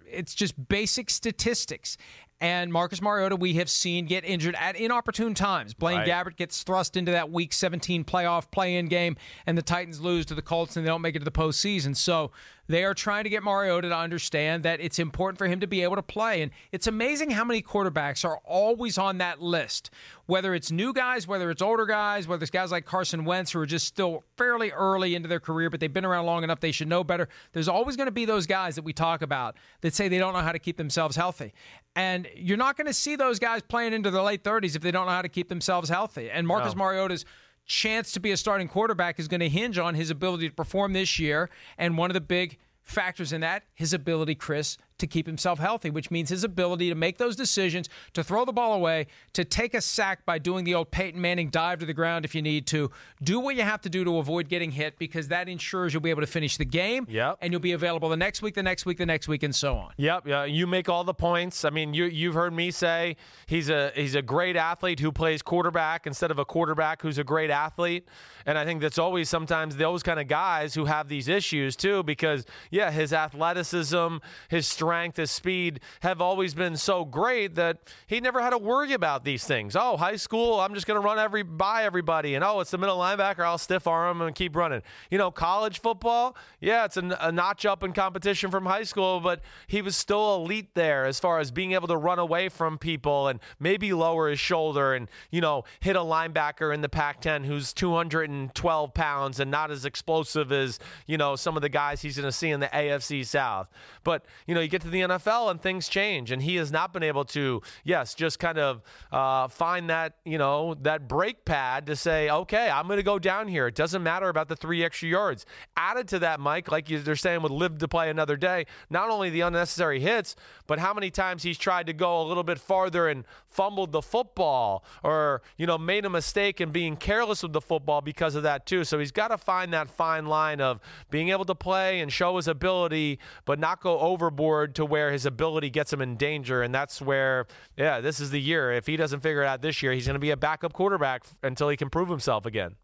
it's 0.05 0.35
just 0.35 0.67
basic 0.67 1.09
statistics. 1.09 1.97
And 2.41 2.71
Marcus 2.71 3.01
Mariota, 3.01 3.37
we 3.37 3.53
have 3.53 3.69
seen 3.69 4.07
get 4.07 4.25
injured 4.25 4.55
at 4.59 4.75
inopportune 4.75 5.33
times. 5.33 5.73
Blaine 5.73 5.99
Right. 5.99 6.07
Gabbert 6.07 6.35
gets 6.35 6.63
thrust 6.63 6.97
into 6.97 7.11
that 7.13 7.31
Week 7.31 7.53
17 7.53 8.03
playoff 8.03 8.51
play-in 8.51 8.87
game, 8.87 9.15
and 9.45 9.57
the 9.57 9.61
Titans 9.61 10.01
lose 10.01 10.25
to 10.25 10.35
the 10.35 10.41
Colts, 10.41 10.75
and 10.75 10.85
they 10.85 10.89
don't 10.89 11.01
make 11.01 11.15
it 11.15 11.19
to 11.19 11.25
the 11.25 11.31
postseason. 11.31 11.95
So 11.95 12.31
they 12.67 12.83
are 12.83 12.93
trying 12.93 13.23
to 13.23 13.29
get 13.29 13.43
Mariota 13.43 13.89
to 13.89 13.95
understand 13.95 14.63
that 14.63 14.81
it's 14.81 14.99
important 14.99 15.37
for 15.37 15.47
him 15.47 15.59
to 15.59 15.67
be 15.67 15.81
able 15.83 15.95
to 15.95 16.01
play. 16.01 16.41
And 16.41 16.51
it's 16.71 16.87
amazing 16.87 17.31
how 17.31 17.43
many 17.43 17.61
quarterbacks 17.61 18.25
are 18.25 18.39
always 18.43 18.97
on 18.97 19.19
that 19.19 19.41
list, 19.41 19.91
whether 20.25 20.53
it's 20.53 20.71
new 20.71 20.91
guys, 20.91 21.27
whether 21.27 21.49
it's 21.51 21.61
older 21.61 21.85
guys, 21.85 22.27
whether 22.27 22.41
it's 22.41 22.51
guys 22.51 22.71
like 22.71 22.85
Carson 22.85 23.23
Wentz 23.23 23.51
who 23.51 23.59
are 23.59 23.65
just 23.65 23.85
still 23.87 24.23
fairly 24.37 24.71
early 24.71 25.15
into 25.15 25.29
their 25.29 25.39
career, 25.39 25.69
but 25.69 25.79
they've 25.79 25.93
been 25.93 26.05
around 26.05 26.25
long 26.25 26.43
enough 26.43 26.59
they 26.59 26.71
should 26.71 26.87
know 26.87 27.03
better. 27.03 27.29
There's 27.53 27.67
always 27.67 27.95
going 27.95 28.07
to 28.07 28.11
be 28.11 28.25
those 28.25 28.47
guys 28.47 28.75
that 28.75 28.83
we 28.83 28.93
talk 28.93 29.21
about 29.21 29.55
that 29.81 29.93
say 29.93 30.07
they 30.07 30.17
don't 30.17 30.33
know 30.33 30.39
how 30.39 30.51
to 30.51 30.59
keep 30.59 30.77
themselves 30.77 31.15
healthy. 31.15 31.53
And 31.95 32.27
you're 32.35 32.57
not 32.57 32.75
going 32.75 32.87
to 32.87 32.93
see 32.93 33.15
those 33.15 33.39
guys 33.39 33.61
playing 33.61 33.93
into 33.93 34.11
their 34.11 34.21
late 34.21 34.43
30s 34.43 34.75
if 34.75 34.81
they 34.81 34.91
don't 34.91 35.05
know 35.05 35.13
how 35.13 35.21
to 35.21 35.29
keep 35.29 35.47
themselves 35.47 35.89
healthy. 35.89 36.29
And 36.29 36.45
Marcus 36.45 36.73
No. 36.75 36.79
Mariota's 36.79 37.25
chance 37.65 38.11
to 38.11 38.19
be 38.19 38.31
a 38.31 38.37
starting 38.37 38.67
quarterback 38.67 39.19
is 39.19 39.27
going 39.27 39.39
to 39.39 39.49
hinge 39.49 39.77
on 39.77 39.95
his 39.95 40.09
ability 40.09 40.49
to 40.49 40.53
perform 40.53 40.93
this 40.93 41.17
year. 41.19 41.49
And 41.77 41.97
one 41.97 42.09
of 42.09 42.13
the 42.13 42.21
big 42.21 42.57
factors 42.83 43.33
in 43.33 43.41
that, 43.41 43.63
his 43.73 43.93
ability, 43.93 44.35
Chris, 44.35 44.77
to 45.07 45.11
keep 45.11 45.27
himself 45.27 45.59
healthy, 45.59 45.89
which 45.89 46.11
means 46.11 46.29
his 46.29 46.43
ability 46.43 46.89
to 46.89 46.95
make 46.95 47.17
those 47.17 47.35
decisions, 47.35 47.89
to 48.13 48.23
throw 48.23 48.45
the 48.45 48.53
ball 48.53 48.73
away, 48.73 49.07
to 49.33 49.45
take 49.45 49.73
a 49.73 49.81
sack 49.81 50.25
by 50.25 50.37
doing 50.37 50.65
the 50.65 50.73
old 50.73 50.91
Peyton 50.91 51.19
Manning 51.19 51.49
dive 51.49 51.79
to 51.79 51.85
the 51.85 51.93
ground 51.93 52.25
if 52.25 52.35
you 52.35 52.41
need 52.41 52.67
to. 52.67 52.91
Do 53.23 53.39
what 53.39 53.55
you 53.55 53.63
have 53.63 53.81
to 53.81 53.89
do 53.89 54.03
to 54.03 54.17
avoid 54.17 54.49
getting 54.49 54.71
hit 54.71 54.97
because 54.97 55.27
that 55.29 55.47
ensures 55.47 55.93
you'll 55.93 56.01
be 56.01 56.09
able 56.09 56.21
to 56.21 56.27
finish 56.27 56.57
the 56.57 56.65
game. 56.65 57.05
Yep. 57.09 57.37
And 57.41 57.53
you'll 57.53 57.61
be 57.61 57.73
available 57.73 58.09
the 58.09 58.17
next 58.17 58.41
week, 58.41 58.55
the 58.55 58.63
next 58.63 58.85
week, 58.85 58.97
the 58.97 59.05
next 59.05 59.27
week, 59.27 59.43
and 59.43 59.55
so 59.55 59.77
on. 59.77 59.91
Yep, 59.97 60.27
yeah, 60.27 60.43
you 60.45 60.67
make 60.67 60.89
all 60.89 61.03
the 61.03 61.13
points. 61.13 61.65
I 61.65 61.69
mean, 61.69 61.93
you 61.93 62.05
you've 62.05 62.33
heard 62.33 62.53
me 62.53 62.71
say 62.71 63.15
he's 63.47 63.69
a 63.69 63.91
he's 63.95 64.15
a 64.15 64.21
great 64.21 64.55
athlete 64.55 64.99
who 64.99 65.11
plays 65.11 65.41
quarterback 65.41 66.07
instead 66.07 66.31
of 66.31 66.39
a 66.39 66.45
quarterback 66.45 67.01
who's 67.01 67.17
a 67.17 67.23
great 67.23 67.49
athlete. 67.49 68.07
And 68.45 68.57
I 68.57 68.65
think 68.65 68.81
that's 68.81 68.99
always 68.99 69.29
sometimes 69.29 69.75
those 69.75 70.03
kind 70.03 70.19
of 70.19 70.27
guys 70.27 70.73
who 70.73 70.85
have 70.85 71.07
these 71.07 71.27
issues 71.27 71.75
too 71.75 72.03
because 72.03 72.45
yeah, 72.71 72.91
his 72.91 73.13
athleticism, 73.13 74.17
his 74.49 74.67
strength, 74.67 74.85
his 75.17 75.31
speed 75.31 75.79
have 76.01 76.21
always 76.21 76.53
been 76.53 76.77
so 76.77 77.05
great 77.05 77.55
that 77.55 77.77
he 78.07 78.19
never 78.19 78.41
had 78.41 78.51
to 78.51 78.57
worry 78.57 78.93
about 78.93 79.23
these 79.23 79.43
things. 79.43 79.75
Oh, 79.75 79.97
high 79.97 80.15
school, 80.15 80.59
I'm 80.59 80.73
just 80.73 80.87
going 80.87 80.99
to 80.99 81.05
run 81.05 81.19
every 81.19 81.43
by 81.43 81.83
everybody 81.83 82.35
and 82.35 82.43
oh, 82.43 82.59
it's 82.59 82.71
the 82.71 82.77
middle 82.77 82.97
linebacker, 82.97 83.39
I'll 83.39 83.57
stiff 83.57 83.87
arm 83.87 84.21
him 84.21 84.27
and 84.27 84.35
keep 84.35 84.55
running. 84.55 84.81
You 85.09 85.17
know, 85.17 85.31
college 85.31 85.79
football, 85.81 86.35
yeah, 86.59 86.85
it's 86.85 86.97
a, 86.97 87.17
a 87.19 87.31
notch 87.31 87.65
up 87.65 87.83
in 87.83 87.93
competition 87.93 88.51
from 88.51 88.65
high 88.65 88.83
school, 88.83 89.19
but 89.19 89.41
he 89.67 89.81
was 89.81 89.95
still 89.95 90.35
elite 90.35 90.73
there 90.73 91.05
as 91.05 91.19
far 91.19 91.39
as 91.39 91.51
being 91.51 91.73
able 91.73 91.87
to 91.87 91.97
run 91.97 92.19
away 92.19 92.49
from 92.49 92.77
people 92.77 93.27
and 93.27 93.39
maybe 93.59 93.93
lower 93.93 94.29
his 94.29 94.39
shoulder 94.39 94.93
and, 94.93 95.09
you 95.31 95.41
know, 95.41 95.63
hit 95.79 95.95
a 95.95 95.99
linebacker 95.99 96.73
in 96.73 96.81
the 96.81 96.89
Pac 96.89 97.21
10 97.21 97.43
who's 97.43 97.73
212 97.73 98.93
pounds 98.93 99.39
and 99.39 99.51
not 99.51 99.71
as 99.71 99.85
explosive 99.85 100.51
as, 100.51 100.79
you 101.05 101.17
know, 101.17 101.35
some 101.35 101.55
of 101.55 101.61
the 101.61 101.69
guys 101.69 102.01
he's 102.01 102.17
going 102.17 102.27
to 102.27 102.31
see 102.31 102.49
in 102.49 102.59
the 102.59 102.67
AFC 102.67 103.25
South. 103.25 103.67
But, 104.03 104.25
you 104.47 104.55
know, 104.55 104.61
you 104.61 104.69
get 104.75 104.81
to 104.81 104.89
the 104.89 105.01
NFL 105.01 105.51
and 105.51 105.61
things 105.61 105.87
change, 105.87 106.31
and 106.31 106.41
he 106.41 106.57
has 106.57 106.69
not 106.69 106.91
been 106.91 107.03
able 107.03 107.23
to, 107.23 107.61
yes, 107.85 108.13
just 108.13 108.39
kind 108.39 108.57
of 108.57 108.81
uh, 109.09 109.47
find 109.47 109.89
that, 109.89 110.15
you 110.25 110.37
know, 110.37 110.75
that 110.81 111.07
brake 111.07 111.45
pad 111.45 111.85
to 111.85 111.95
say, 111.95 112.29
okay, 112.29 112.69
I'm 112.69 112.87
going 112.87 112.97
to 112.97 113.03
go 113.03 113.17
down 113.17 113.47
here. 113.47 113.67
It 113.67 113.75
doesn't 113.75 114.03
matter 114.03 114.27
about 114.27 114.49
the 114.49 114.55
three 114.55 114.83
extra 114.83 115.07
yards. 115.07 115.45
Added 115.77 116.09
to 116.09 116.19
that, 116.19 116.41
Mike, 116.41 116.69
like 116.69 116.87
they're 116.87 117.15
saying, 117.15 117.41
would 117.41 117.51
live 117.51 117.77
to 117.77 117.87
play 117.87 118.09
another 118.09 118.35
day, 118.35 118.65
not 118.89 119.09
only 119.09 119.29
the 119.29 119.41
unnecessary 119.41 120.01
hits, 120.01 120.35
but 120.67 120.77
how 120.79 120.93
many 120.93 121.09
times 121.09 121.43
he's 121.43 121.57
tried 121.57 121.87
to 121.87 121.93
go 121.93 122.21
a 122.21 122.25
little 122.25 122.43
bit 122.43 122.59
farther 122.59 123.07
and 123.07 123.23
fumbled 123.47 123.93
the 123.93 124.01
football 124.01 124.83
or, 125.03 125.41
you 125.57 125.65
know, 125.65 125.77
made 125.77 126.03
a 126.03 126.09
mistake 126.09 126.59
and 126.59 126.73
being 126.73 126.97
careless 126.97 127.43
with 127.43 127.53
the 127.53 127.61
football 127.61 128.01
because 128.01 128.35
of 128.35 128.43
that, 128.43 128.65
too. 128.65 128.83
So 128.83 128.99
he's 128.99 129.13
got 129.13 129.29
to 129.29 129.37
find 129.37 129.71
that 129.71 129.89
fine 129.89 130.25
line 130.25 130.59
of 130.59 130.81
being 131.09 131.29
able 131.29 131.45
to 131.45 131.55
play 131.55 132.01
and 132.01 132.11
show 132.11 132.35
his 132.35 132.49
ability, 132.49 133.19
but 133.45 133.57
not 133.57 133.79
go 133.79 133.99
overboard 133.99 134.64
to 134.67 134.85
where 134.85 135.11
his 135.11 135.25
ability 135.25 135.69
gets 135.69 135.93
him 135.93 136.01
in 136.01 136.15
danger. 136.15 136.63
And 136.63 136.73
that's 136.73 137.01
where, 137.01 137.45
yeah, 137.77 138.01
this 138.01 138.19
is 138.19 138.31
the 138.31 138.41
year. 138.41 138.71
If 138.71 138.87
he 138.87 138.97
doesn't 138.97 139.19
figure 139.19 139.43
it 139.43 139.47
out 139.47 139.61
this 139.61 139.83
year, 139.83 139.91
he's 139.91 140.07
going 140.07 140.15
to 140.15 140.19
be 140.19 140.31
a 140.31 140.37
backup 140.37 140.73
quarterback 140.73 141.23
until 141.43 141.69
he 141.69 141.77
can 141.77 141.89
prove 141.89 142.09
himself 142.09 142.45
again. 142.45 142.75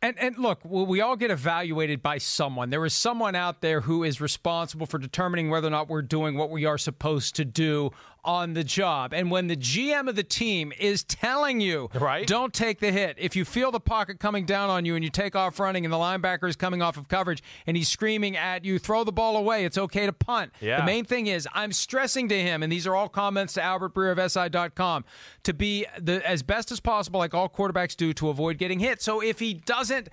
And 0.00 0.16
and 0.20 0.38
look, 0.38 0.60
we 0.64 0.84
we 0.84 1.00
all 1.00 1.16
get 1.16 1.32
evaluated 1.32 2.02
by 2.02 2.18
someone. 2.18 2.70
There 2.70 2.84
is 2.84 2.94
someone 2.94 3.34
out 3.34 3.62
there 3.62 3.80
who 3.80 4.04
is 4.04 4.20
responsible 4.20 4.86
for 4.86 4.98
determining 4.98 5.50
whether 5.50 5.66
or 5.66 5.70
not 5.70 5.88
we're 5.88 6.02
doing 6.02 6.36
what 6.36 6.50
we 6.50 6.66
are 6.66 6.78
supposed 6.78 7.34
to 7.36 7.44
do 7.44 7.90
on 8.24 8.54
the 8.54 8.64
job. 8.64 9.12
And 9.14 9.30
when 9.30 9.46
the 9.46 9.56
GM 9.56 10.08
of 10.08 10.16
the 10.16 10.22
team 10.22 10.72
is 10.78 11.04
telling 11.04 11.60
you, 11.60 11.88
Right. 11.94 12.26
don't 12.26 12.52
take 12.52 12.80
the 12.80 12.92
hit. 12.92 13.16
If 13.18 13.36
you 13.36 13.44
feel 13.44 13.70
the 13.70 13.80
pocket 13.80 14.20
coming 14.20 14.44
down 14.44 14.70
on 14.70 14.84
you 14.84 14.94
and 14.94 15.04
you 15.04 15.10
take 15.10 15.34
off 15.36 15.58
running 15.58 15.84
and 15.84 15.92
the 15.92 15.98
linebacker 15.98 16.48
is 16.48 16.56
coming 16.56 16.82
off 16.82 16.96
of 16.96 17.08
coverage 17.08 17.42
and 17.66 17.76
he's 17.76 17.88
screaming 17.88 18.36
at 18.36 18.64
you, 18.64 18.78
throw 18.78 19.04
the 19.04 19.12
ball 19.12 19.36
away. 19.36 19.64
It's 19.64 19.78
okay 19.78 20.06
to 20.06 20.12
punt. 20.12 20.52
Yeah. 20.60 20.80
The 20.80 20.86
main 20.86 21.04
thing 21.04 21.26
is 21.26 21.48
I'm 21.54 21.72
stressing 21.72 22.28
to 22.28 22.38
him, 22.38 22.62
and 22.62 22.70
these 22.72 22.86
are 22.86 22.94
all 22.94 23.08
comments 23.08 23.54
to 23.54 23.62
Albert 23.62 23.94
Breer 23.94 24.12
of 24.12 24.30
SI.com, 24.30 25.04
to 25.44 25.54
be 25.54 25.86
the 25.98 26.26
as 26.28 26.42
best 26.42 26.70
as 26.72 26.80
possible, 26.80 27.18
like 27.18 27.34
all 27.34 27.48
quarterbacks 27.48 27.96
do, 27.96 28.12
to 28.14 28.28
avoid 28.28 28.58
getting 28.58 28.80
hit. 28.80 29.00
So 29.00 29.20
if 29.22 29.38
he 29.38 29.54
doesn't 29.54 30.08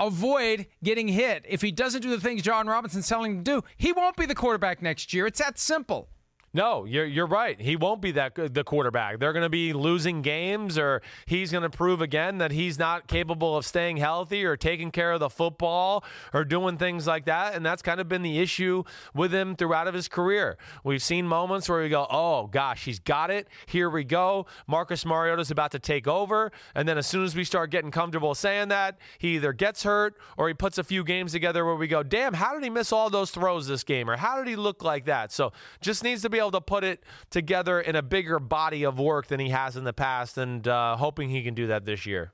avoid 0.00 0.66
getting 0.82 1.08
hit, 1.08 1.44
if 1.48 1.62
he 1.62 1.70
doesn't 1.70 2.02
do 2.02 2.10
the 2.10 2.20
things 2.20 2.42
Jon 2.42 2.66
Robinson's 2.66 3.08
telling 3.08 3.32
him 3.36 3.44
to 3.44 3.60
do, 3.60 3.64
he 3.76 3.92
won't 3.92 4.16
be 4.16 4.26
the 4.26 4.34
quarterback 4.34 4.82
next 4.82 5.12
year. 5.12 5.26
It's 5.26 5.38
that 5.38 5.58
simple. 5.58 6.08
No, 6.54 6.84
you're 6.84 7.06
you're 7.06 7.26
right. 7.26 7.58
He 7.58 7.76
won't 7.76 8.02
be 8.02 8.10
that 8.12 8.34
good, 8.34 8.52
the 8.52 8.62
quarterback. 8.62 9.18
They're 9.18 9.32
going 9.32 9.42
to 9.44 9.48
be 9.48 9.72
losing 9.72 10.20
games, 10.20 10.76
or 10.76 11.00
he's 11.24 11.50
going 11.50 11.62
to 11.62 11.70
prove 11.70 12.02
again 12.02 12.38
that 12.38 12.50
he's 12.50 12.78
not 12.78 13.06
capable 13.06 13.56
of 13.56 13.64
staying 13.64 13.96
healthy 13.96 14.44
or 14.44 14.54
taking 14.58 14.90
care 14.90 15.12
of 15.12 15.20
the 15.20 15.30
football 15.30 16.04
or 16.34 16.44
doing 16.44 16.76
things 16.76 17.06
like 17.06 17.24
that. 17.24 17.54
And 17.54 17.64
that's 17.64 17.80
kind 17.80 18.00
of 18.00 18.08
been 18.08 18.20
the 18.20 18.38
issue 18.38 18.84
with 19.14 19.32
him 19.32 19.56
throughout 19.56 19.88
of 19.88 19.94
his 19.94 20.08
career. 20.08 20.58
We've 20.84 21.02
seen 21.02 21.26
moments 21.26 21.70
where 21.70 21.82
we 21.82 21.88
go, 21.88 22.06
"Oh 22.10 22.48
gosh, 22.48 22.84
he's 22.84 22.98
got 22.98 23.30
it. 23.30 23.48
Here 23.64 23.88
we 23.88 24.04
go." 24.04 24.44
Marcus 24.66 25.06
Mariota's 25.06 25.50
about 25.50 25.70
to 25.70 25.78
take 25.78 26.06
over, 26.06 26.52
and 26.74 26.86
then 26.86 26.98
as 26.98 27.06
soon 27.06 27.24
as 27.24 27.34
we 27.34 27.44
start 27.44 27.70
getting 27.70 27.90
comfortable 27.90 28.34
saying 28.34 28.68
that, 28.68 28.98
he 29.16 29.36
either 29.36 29.54
gets 29.54 29.84
hurt 29.84 30.18
or 30.36 30.48
he 30.48 30.54
puts 30.54 30.76
a 30.76 30.84
few 30.84 31.02
games 31.02 31.32
together 31.32 31.64
where 31.64 31.76
we 31.76 31.86
go, 31.86 32.02
"Damn, 32.02 32.34
how 32.34 32.52
did 32.52 32.62
he 32.62 32.68
miss 32.68 32.92
all 32.92 33.08
those 33.08 33.30
throws 33.30 33.68
this 33.68 33.84
game?" 33.84 34.10
Or 34.10 34.18
how 34.18 34.36
did 34.36 34.48
he 34.48 34.56
look 34.56 34.84
like 34.84 35.06
that? 35.06 35.32
So 35.32 35.50
just 35.80 36.04
needs 36.04 36.20
to 36.20 36.28
be 36.28 36.41
able 36.42 36.52
to 36.52 36.60
put 36.60 36.84
it 36.84 37.02
together 37.30 37.80
in 37.80 37.96
a 37.96 38.02
bigger 38.02 38.38
body 38.38 38.84
of 38.84 38.98
work 38.98 39.26
than 39.28 39.40
he 39.40 39.50
has 39.50 39.76
in 39.76 39.84
the 39.84 39.92
past, 39.92 40.38
and 40.38 40.66
uh, 40.68 40.96
hoping 40.96 41.30
he 41.30 41.42
can 41.42 41.54
do 41.54 41.68
that 41.68 41.84
this 41.84 42.06
year. 42.06 42.32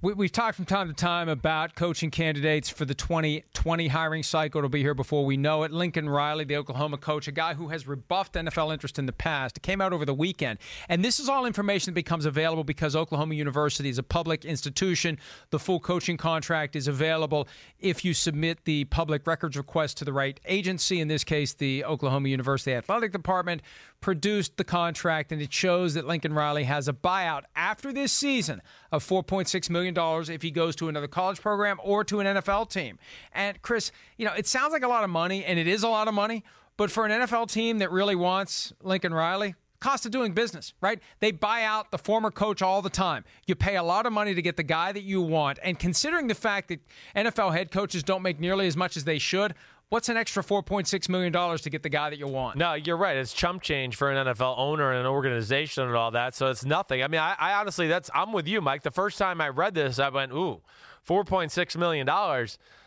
We, 0.00 0.26
have 0.26 0.32
talked 0.32 0.54
from 0.54 0.64
time 0.64 0.86
to 0.86 0.94
time 0.94 1.28
about 1.28 1.74
coaching 1.74 2.12
candidates 2.12 2.68
for 2.68 2.84
the 2.84 2.94
2020 2.94 3.88
hiring 3.88 4.22
cycle. 4.22 4.60
It'll 4.60 4.68
be 4.68 4.80
here 4.80 4.94
before 4.94 5.26
we 5.26 5.36
know 5.36 5.64
it. 5.64 5.72
Lincoln 5.72 6.08
Riley, 6.08 6.44
the 6.44 6.56
Oklahoma 6.56 6.98
coach, 6.98 7.26
a 7.26 7.32
guy 7.32 7.54
who 7.54 7.66
has 7.70 7.88
rebuffed 7.88 8.34
NFL 8.34 8.72
interest 8.72 9.00
in 9.00 9.06
the 9.06 9.12
past, 9.12 9.60
came 9.60 9.80
out 9.80 9.92
over 9.92 10.04
the 10.04 10.14
weekend. 10.14 10.60
And 10.88 11.04
this 11.04 11.18
is 11.18 11.28
all 11.28 11.44
information 11.46 11.90
that 11.90 11.96
becomes 11.96 12.26
available 12.26 12.62
because 12.62 12.94
Oklahoma 12.94 13.34
University 13.34 13.88
is 13.88 13.98
a 13.98 14.04
public 14.04 14.44
institution. 14.44 15.18
The 15.50 15.58
full 15.58 15.80
coaching 15.80 16.16
contract 16.16 16.76
is 16.76 16.86
available 16.86 17.48
if 17.80 18.04
you 18.04 18.14
submit 18.14 18.66
the 18.66 18.84
public 18.84 19.26
records 19.26 19.56
request 19.56 19.96
to 19.96 20.04
the 20.04 20.12
right 20.12 20.38
agency, 20.46 21.00
in 21.00 21.08
this 21.08 21.24
case, 21.24 21.54
the 21.54 21.84
Oklahoma 21.84 22.28
University 22.28 22.72
Athletic 22.72 23.10
Department 23.10 23.62
produced 24.00 24.56
the 24.56 24.64
contract, 24.64 25.32
and 25.32 25.42
it 25.42 25.52
shows 25.52 25.94
that 25.94 26.06
Lincoln 26.06 26.32
Riley 26.32 26.64
has 26.64 26.88
a 26.88 26.92
buyout 26.92 27.42
after 27.56 27.92
this 27.92 28.12
season 28.12 28.62
of 28.92 29.06
$4.6 29.06 29.70
million 29.70 29.94
if 30.32 30.42
he 30.42 30.50
goes 30.50 30.76
to 30.76 30.88
another 30.88 31.08
college 31.08 31.40
program 31.40 31.78
or 31.82 32.04
to 32.04 32.20
an 32.20 32.36
NFL 32.36 32.70
team. 32.70 32.98
And 33.32 33.60
Chris, 33.62 33.90
you 34.16 34.24
know, 34.24 34.32
it 34.34 34.46
sounds 34.46 34.72
like 34.72 34.82
a 34.82 34.88
lot 34.88 35.04
of 35.04 35.10
money, 35.10 35.44
and 35.44 35.58
it 35.58 35.66
is 35.66 35.82
a 35.82 35.88
lot 35.88 36.08
of 36.08 36.14
money, 36.14 36.44
but 36.76 36.90
for 36.90 37.04
an 37.06 37.12
NFL 37.12 37.50
team 37.50 37.78
that 37.78 37.90
really 37.90 38.14
wants 38.14 38.72
Lincoln 38.82 39.12
Riley, 39.12 39.54
cost 39.80 40.06
of 40.06 40.12
doing 40.12 40.32
business, 40.32 40.74
right? 40.80 41.00
They 41.20 41.30
buy 41.30 41.62
out 41.62 41.90
the 41.90 41.98
former 41.98 42.30
coach 42.30 42.62
all 42.62 42.82
the 42.82 42.90
time. 42.90 43.24
You 43.46 43.54
pay 43.54 43.76
a 43.76 43.82
lot 43.82 44.06
of 44.06 44.12
money 44.12 44.34
to 44.34 44.42
get 44.42 44.56
the 44.56 44.62
guy 44.62 44.92
that 44.92 45.02
you 45.02 45.20
want. 45.20 45.58
And 45.62 45.78
considering 45.78 46.26
the 46.26 46.34
fact 46.34 46.68
that 46.68 46.80
NFL 47.14 47.52
head 47.52 47.70
coaches 47.70 48.02
don't 48.02 48.22
make 48.22 48.40
nearly 48.40 48.66
as 48.66 48.76
much 48.76 48.96
as 48.96 49.04
they 49.04 49.18
should, 49.18 49.54
What's 49.90 50.10
an 50.10 50.18
extra 50.18 50.42
$4.6 50.42 51.08
million 51.08 51.32
to 51.32 51.70
get 51.70 51.82
the 51.82 51.88
guy 51.88 52.10
that 52.10 52.18
you 52.18 52.26
want? 52.26 52.58
No, 52.58 52.74
you're 52.74 52.98
right. 52.98 53.16
It's 53.16 53.32
chump 53.32 53.62
change 53.62 53.96
for 53.96 54.10
an 54.10 54.26
NFL 54.26 54.58
owner 54.58 54.90
and 54.90 55.00
an 55.00 55.06
organization 55.06 55.84
and 55.84 55.96
all 55.96 56.10
that. 56.10 56.34
So 56.34 56.48
it's 56.48 56.62
nothing. 56.62 57.02
I 57.02 57.08
mean, 57.08 57.22
I, 57.22 57.34
I 57.38 57.54
honestly, 57.54 57.88
that's, 57.88 58.10
I'm 58.14 58.32
with 58.32 58.46
you, 58.46 58.60
Mike. 58.60 58.82
The 58.82 58.90
first 58.90 59.16
time 59.16 59.40
I 59.40 59.48
read 59.48 59.74
this, 59.74 59.98
I 59.98 60.10
went, 60.10 60.32
ooh, 60.32 60.60
$4.6 61.08 61.76
million. 61.78 62.06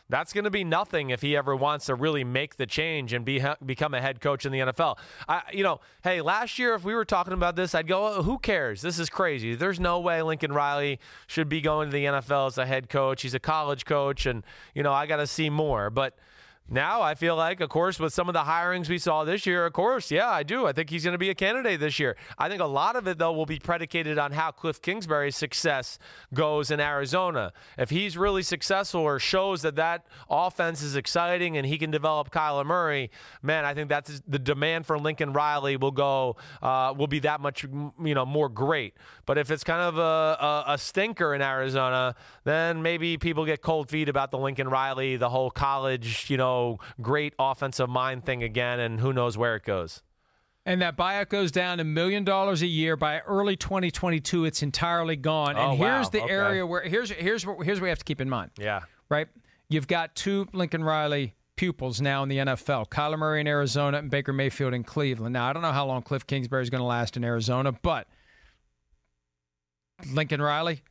That's 0.10 0.32
going 0.32 0.44
to 0.44 0.52
be 0.52 0.64
nothing 0.64 1.10
if 1.10 1.22
he 1.22 1.36
ever 1.36 1.56
wants 1.56 1.86
to 1.86 1.96
really 1.96 2.24
make 2.24 2.58
the 2.58 2.68
change 2.68 3.14
and 3.14 3.26
be 3.26 3.42
become 3.66 3.94
a 3.94 4.02
head 4.02 4.20
coach 4.20 4.46
in 4.46 4.52
the 4.52 4.60
NFL. 4.60 4.98
I, 5.28 5.42
you 5.54 5.64
know, 5.64 5.80
hey, 6.04 6.22
last 6.22 6.60
year 6.60 6.76
if 6.76 6.84
we 6.84 6.94
were 6.94 7.06
talking 7.06 7.34
about 7.34 7.56
this, 7.56 7.74
I'd 7.74 7.88
go, 7.88 8.08
oh, 8.08 8.22
"Who 8.22 8.38
cares? 8.38 8.82
This 8.82 9.00
is 9.00 9.10
crazy. 9.10 9.56
There's 9.56 9.80
no 9.80 10.02
way 10.02 10.22
Lincoln 10.22 10.52
Riley 10.52 11.00
should 11.28 11.48
be 11.48 11.62
going 11.62 11.90
to 11.90 11.94
the 11.94 12.04
NFL 12.04 12.48
as 12.48 12.58
a 12.58 12.66
head 12.66 12.90
coach. 12.90 13.22
He's 13.22 13.34
a 13.34 13.40
college 13.40 13.86
coach, 13.86 14.26
and 14.26 14.44
you 14.76 14.84
know, 14.84 14.92
I 14.92 15.06
got 15.06 15.18
to 15.18 15.28
see 15.28 15.50
more." 15.50 15.90
But 15.90 16.18
now 16.72 17.02
I 17.02 17.16
feel 17.16 17.36
like, 17.36 17.60
of 17.60 17.68
course, 17.68 18.00
with 18.00 18.14
some 18.14 18.30
of 18.30 18.34
the 18.34 18.44
hirings 18.44 18.88
we 18.88 18.98
saw 18.98 19.26
this 19.26 19.46
year, 19.46 19.66
of 19.66 19.74
course, 19.74 20.10
yeah, 20.10 20.30
I 20.30 20.44
do. 20.44 20.66
I 20.66 20.72
think 20.72 20.90
he's 20.90 21.04
going 21.04 21.14
to 21.14 21.18
be 21.18 21.30
a 21.30 21.36
candidate 21.36 21.82
this 21.82 22.00
year. 22.00 22.16
I 22.38 22.48
think 22.48 22.62
a 22.62 22.66
lot 22.66 22.96
of 22.96 23.08
it, 23.08 23.18
though, 23.18 23.34
will 23.34 23.46
be 23.46 23.60
predicated 23.60 24.18
on 24.18 24.32
how 24.32 24.52
Cliff 24.52 24.82
Kingsbury's 24.82 25.36
success 25.36 26.00
goes 26.34 26.72
in 26.72 26.80
Arizona. 26.80 27.52
If 27.78 27.90
he's 27.90 28.18
really 28.18 28.42
successful 28.42 29.02
or 29.02 29.20
shows 29.20 29.64
that 29.64 29.76
that 29.76 30.06
offense 30.30 30.82
is 30.82 30.96
exciting 30.96 31.58
and 31.58 31.68
he 31.68 31.78
can 31.78 31.92
develop 31.92 32.32
Kyler 32.32 32.66
Murray, 32.66 33.12
man, 33.42 33.66
I 33.66 33.74
think 33.74 33.90
that's 33.90 34.22
the 34.26 34.40
demand 34.40 34.86
for 34.86 34.98
Lincoln 34.98 35.34
Riley 35.34 35.76
will 35.76 35.92
go 35.92 36.38
uh, 36.62 36.94
will 36.98 37.08
be 37.08 37.20
that 37.20 37.42
much 37.42 37.64
you 37.64 38.16
know 38.16 38.26
more 38.26 38.48
great. 38.48 38.94
But 39.26 39.38
if 39.38 39.52
it's 39.52 39.66
kind 39.66 39.82
of 39.82 39.98
a, 39.98 40.02
a, 40.02 40.64
a 40.74 40.78
stinker 40.78 41.36
in 41.36 41.42
Arizona, 41.42 42.16
then 42.46 42.82
maybe 42.82 43.18
people 43.18 43.46
get 43.46 43.62
cold 43.62 43.90
feet 43.90 44.08
about 44.08 44.32
the 44.32 44.38
Lincoln 44.38 44.70
Riley, 44.70 45.18
the 45.18 45.30
whole 45.30 45.52
college, 45.52 46.30
you 46.30 46.38
know 46.38 46.51
great 47.02 47.34
offensive 47.40 47.90
mind 47.90 48.26
thing 48.26 48.44
again, 48.44 48.80
and 48.80 49.00
who 49.00 49.14
knows 49.14 49.38
where 49.38 49.56
it 49.56 49.64
goes. 49.64 50.02
And 50.66 50.82
that 50.82 50.96
buyout 50.96 51.30
goes 51.30 51.52
down 51.52 51.80
a 51.80 51.84
million 51.84 52.24
dollars 52.24 52.62
a 52.62 52.68
year 52.68 52.96
by 52.96 53.20
early 53.22 53.56
2022. 53.56 54.46
It's 54.46 54.62
entirely 54.62 55.16
gone. 55.16 55.56
Oh, 55.58 55.72
and 55.72 55.80
here's 55.80 56.06
wow. 56.06 56.10
the 56.10 56.22
okay. 56.24 56.34
area 56.34 56.66
where 56.66 56.84
here's 56.84 57.10
here's 57.12 57.46
what 57.46 57.66
here's 57.66 57.80
what 57.80 57.86
we 57.86 57.90
have 57.90 57.98
to 57.98 58.06
keep 58.06 58.22
in 58.22 58.30
mind. 58.30 58.52
Yeah. 58.60 58.82
Right. 59.10 59.28
You've 59.70 59.88
got 59.88 60.16
two 60.16 60.48
Lincoln 60.54 60.84
Riley 60.84 61.34
pupils 61.56 62.00
now 62.00 62.22
in 62.22 62.30
the 62.30 62.38
NFL: 62.38 62.90
Kyler 62.90 63.18
Murray 63.18 63.42
in 63.42 63.48
Arizona 63.48 63.98
and 63.98 64.12
Baker 64.12 64.34
Mayfield 64.34 64.74
in 64.74 64.84
Cleveland. 64.84 65.34
Now 65.34 65.50
I 65.50 65.54
don't 65.54 65.64
know 65.64 65.72
how 65.72 65.88
long 65.88 66.04
Cliff 66.04 66.28
Kingsbury 66.28 66.62
is 66.62 66.70
going 66.70 66.82
to 66.82 66.86
last 66.86 67.18
in 67.18 67.24
Arizona, 67.24 67.72
but 67.72 68.08
Lincoln 70.12 70.42
Riley 70.42 70.84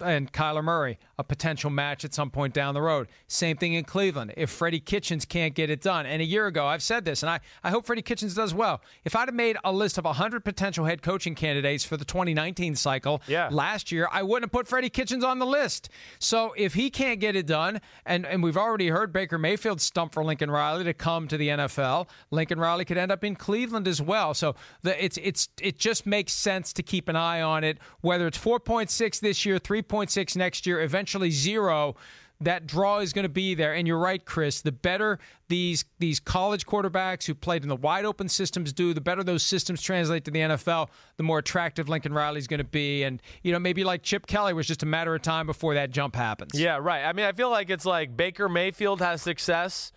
and 0.00 0.32
Kyler 0.32 0.64
Murray, 0.64 0.98
a 1.18 1.24
potential 1.24 1.70
match 1.70 2.04
at 2.04 2.12
some 2.12 2.30
point 2.30 2.52
down 2.52 2.74
the 2.74 2.82
road. 2.82 3.08
Same 3.26 3.56
thing 3.56 3.72
in 3.72 3.84
Cleveland. 3.84 4.34
If 4.36 4.50
Freddie 4.50 4.80
Kitchens 4.80 5.24
can't 5.24 5.54
get 5.54 5.70
it 5.70 5.80
done, 5.80 6.04
and 6.04 6.20
a 6.20 6.24
year 6.24 6.46
ago 6.46 6.66
I've 6.66 6.82
said 6.82 7.04
this, 7.04 7.22
and 7.22 7.30
I, 7.30 7.40
I 7.64 7.70
hope 7.70 7.86
Freddie 7.86 8.02
Kitchens 8.02 8.34
does 8.34 8.52
well. 8.52 8.82
If 9.04 9.16
I'd 9.16 9.28
have 9.28 9.34
made 9.34 9.56
a 9.64 9.72
list 9.72 9.96
of 9.98 10.04
100 10.04 10.44
potential 10.44 10.84
head 10.84 11.02
coaching 11.02 11.34
candidates 11.34 11.84
for 11.84 11.96
the 11.96 12.04
2019 12.04 12.74
cycle 12.74 13.22
yeah. 13.26 13.48
last 13.50 13.90
year, 13.90 14.08
I 14.12 14.22
wouldn't 14.22 14.44
have 14.44 14.52
put 14.52 14.68
Freddie 14.68 14.90
Kitchens 14.90 15.24
on 15.24 15.38
the 15.38 15.46
list. 15.46 15.88
So 16.18 16.52
if 16.56 16.74
he 16.74 16.90
can't 16.90 17.18
get 17.18 17.34
it 17.34 17.46
done, 17.46 17.80
and, 18.04 18.26
and 18.26 18.42
we've 18.42 18.56
already 18.56 18.88
heard 18.88 19.12
Baker 19.12 19.38
Mayfield 19.38 19.80
stump 19.80 20.12
for 20.12 20.22
Lincoln 20.22 20.50
Riley 20.50 20.84
to 20.84 20.94
come 20.94 21.28
to 21.28 21.38
the 21.38 21.48
NFL, 21.48 22.08
Lincoln 22.30 22.60
Riley 22.60 22.84
could 22.84 22.98
end 22.98 23.10
up 23.10 23.24
in 23.24 23.36
Cleveland 23.36 23.88
as 23.88 24.02
well. 24.02 24.34
So 24.34 24.54
the, 24.82 25.02
it's 25.02 25.18
it's 25.22 25.48
it 25.62 25.78
just 25.78 26.06
makes 26.06 26.32
sense 26.32 26.72
to 26.74 26.82
keep 26.82 27.08
an 27.08 27.16
eye 27.16 27.40
on 27.40 27.64
it, 27.64 27.78
whether 28.02 28.26
it's 28.26 28.38
4.6 28.38 29.20
this 29.20 29.46
year, 29.46 29.58
3.6 29.58 30.36
next 30.36 30.66
year, 30.66 30.80
eventually 30.80 31.05
zero. 31.30 31.96
That 32.42 32.66
draw 32.66 32.98
is 32.98 33.14
going 33.14 33.22
to 33.22 33.30
be 33.30 33.54
there, 33.54 33.72
and 33.72 33.88
you're 33.88 33.98
right, 33.98 34.22
Chris. 34.22 34.60
The 34.60 34.70
better 34.70 35.18
these 35.48 35.86
these 35.98 36.20
college 36.20 36.66
quarterbacks 36.66 37.24
who 37.24 37.34
played 37.34 37.62
in 37.62 37.70
the 37.70 37.76
wide 37.76 38.04
open 38.04 38.28
systems 38.28 38.74
do, 38.74 38.92
the 38.92 39.00
better 39.00 39.24
those 39.24 39.42
systems 39.42 39.80
translate 39.80 40.26
to 40.26 40.30
the 40.30 40.40
NFL. 40.40 40.90
The 41.16 41.22
more 41.22 41.38
attractive 41.38 41.88
Lincoln 41.88 42.12
Riley 42.12 42.38
is 42.38 42.46
going 42.46 42.58
to 42.58 42.64
be, 42.64 43.04
and 43.04 43.22
you 43.42 43.52
know 43.52 43.58
maybe 43.58 43.84
like 43.84 44.02
Chip 44.02 44.26
Kelly 44.26 44.52
was 44.52 44.66
just 44.66 44.82
a 44.82 44.86
matter 44.86 45.14
of 45.14 45.22
time 45.22 45.46
before 45.46 45.72
that 45.74 45.92
jump 45.92 46.14
happens. 46.14 46.60
Yeah, 46.60 46.76
right. 46.78 47.04
I 47.04 47.14
mean, 47.14 47.24
I 47.24 47.32
feel 47.32 47.48
like 47.48 47.70
it's 47.70 47.86
like 47.86 48.14
Baker 48.14 48.50
Mayfield 48.50 49.00
has 49.00 49.22
success 49.22 49.90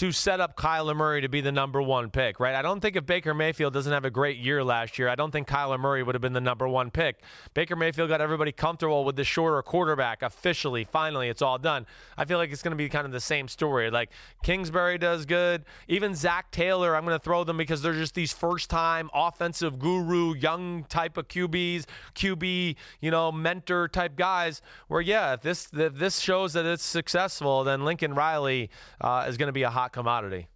to 0.00 0.10
set 0.12 0.40
up 0.40 0.56
Kyler 0.56 0.96
Murray 0.96 1.20
to 1.20 1.28
be 1.28 1.42
the 1.42 1.52
number 1.52 1.82
one 1.82 2.08
pick, 2.08 2.40
right? 2.40 2.54
I 2.54 2.62
don't 2.62 2.80
think 2.80 2.96
if 2.96 3.04
Baker 3.04 3.34
Mayfield 3.34 3.74
doesn't 3.74 3.92
have 3.92 4.06
a 4.06 4.10
great 4.10 4.38
year 4.38 4.64
last 4.64 4.98
year, 4.98 5.10
I 5.10 5.14
don't 5.14 5.30
think 5.30 5.46
Kyler 5.46 5.78
Murray 5.78 6.02
would 6.02 6.14
have 6.14 6.22
been 6.22 6.32
the 6.32 6.40
number 6.40 6.66
one 6.66 6.90
pick. 6.90 7.20
Baker 7.52 7.76
Mayfield 7.76 8.08
got 8.08 8.22
everybody 8.22 8.50
comfortable 8.50 9.04
with 9.04 9.16
the 9.16 9.24
shorter 9.24 9.60
quarterback 9.60 10.22
officially. 10.22 10.84
Finally, 10.84 11.28
it's 11.28 11.42
all 11.42 11.58
done. 11.58 11.84
I 12.16 12.24
feel 12.24 12.38
like 12.38 12.50
it's 12.50 12.62
going 12.62 12.70
to 12.70 12.76
be 12.76 12.88
kind 12.88 13.04
of 13.04 13.12
the 13.12 13.20
same 13.20 13.46
story. 13.46 13.90
Like 13.90 14.08
Kingsbury 14.42 14.96
does 14.96 15.26
good. 15.26 15.66
Even 15.86 16.14
Zac 16.14 16.50
Taylor, 16.50 16.96
I'm 16.96 17.04
going 17.04 17.18
to 17.18 17.22
throw 17.22 17.44
them 17.44 17.58
because 17.58 17.82
they're 17.82 17.92
just 17.92 18.14
these 18.14 18.32
first 18.32 18.70
time 18.70 19.10
offensive 19.12 19.78
guru, 19.78 20.34
young 20.34 20.84
type 20.84 21.18
of 21.18 21.28
QBs, 21.28 21.84
QB, 22.14 22.76
you 23.02 23.10
know, 23.10 23.30
mentor 23.30 23.86
type 23.86 24.16
guys. 24.16 24.62
Where, 24.88 25.02
yeah, 25.02 25.34
if 25.34 25.42
this, 25.42 25.68
if 25.74 25.96
this 25.96 26.20
shows 26.20 26.54
that 26.54 26.64
it's 26.64 26.84
successful, 26.84 27.64
then 27.64 27.84
Lincoln 27.84 28.14
Riley 28.14 28.70
uh, 29.02 29.26
is 29.28 29.36
going 29.36 29.48
to 29.48 29.52
be 29.52 29.64
a 29.64 29.68
hot 29.68 29.89
hot 29.90 29.92
commodity. 29.92 30.48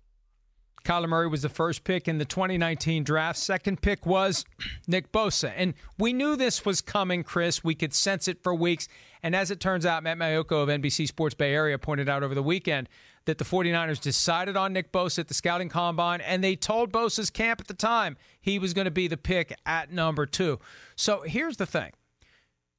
Kyler 0.84 1.08
Murray 1.08 1.28
was 1.28 1.40
the 1.40 1.48
first 1.48 1.82
pick 1.82 2.08
in 2.08 2.18
the 2.18 2.26
2019 2.26 3.04
draft. 3.04 3.38
Second 3.38 3.80
pick 3.80 4.04
was 4.04 4.44
Nick 4.86 5.12
Bosa. 5.12 5.50
And 5.56 5.72
we 5.98 6.12
knew 6.12 6.36
this 6.36 6.66
was 6.66 6.82
coming, 6.82 7.22
Chris. 7.22 7.64
We 7.64 7.74
could 7.74 7.94
sense 7.94 8.28
it 8.28 8.42
for 8.42 8.54
weeks. 8.54 8.86
And 9.22 9.34
as 9.34 9.50
it 9.50 9.60
turns 9.60 9.86
out, 9.86 10.02
Matt 10.02 10.18
Maiocco 10.18 10.62
of 10.62 10.68
NBC 10.68 11.08
Sports 11.08 11.34
Bay 11.34 11.54
Area 11.54 11.78
pointed 11.78 12.08
out 12.08 12.22
over 12.22 12.34
the 12.34 12.42
weekend 12.42 12.90
that 13.24 13.38
the 13.38 13.44
49ers 13.44 13.98
decided 13.98 14.58
on 14.58 14.74
Nick 14.74 14.92
Bosa 14.92 15.20
at 15.20 15.28
the 15.28 15.34
scouting 15.34 15.70
combine, 15.70 16.20
and 16.20 16.44
they 16.44 16.54
told 16.54 16.92
Bosa's 16.92 17.30
camp 17.30 17.62
at 17.62 17.66
the 17.66 17.72
time 17.72 18.18
he 18.38 18.58
was 18.58 18.74
going 18.74 18.84
to 18.84 18.90
be 18.90 19.08
the 19.08 19.16
pick 19.16 19.56
at 19.64 19.90
number 19.90 20.26
two. 20.26 20.60
So 20.94 21.22
here's 21.22 21.56
the 21.56 21.64
thing. 21.64 21.92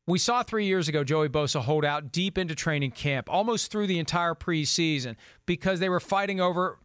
We 0.08 0.20
saw 0.20 0.44
three 0.44 0.66
years 0.66 0.88
ago 0.88 1.04
Joey 1.04 1.30
Bosa 1.30 1.62
hold 1.62 1.84
out 1.84 2.12
deep 2.12 2.38
into 2.38 2.54
training 2.54 2.92
camp, 2.92 3.28
almost 3.30 3.72
through 3.72 3.88
the 3.88 3.98
entire 3.98 4.36
preseason, 4.36 5.16
because 5.46 5.80
they 5.80 5.90
were 5.90 6.00
fighting 6.00 6.40
over 6.40 6.78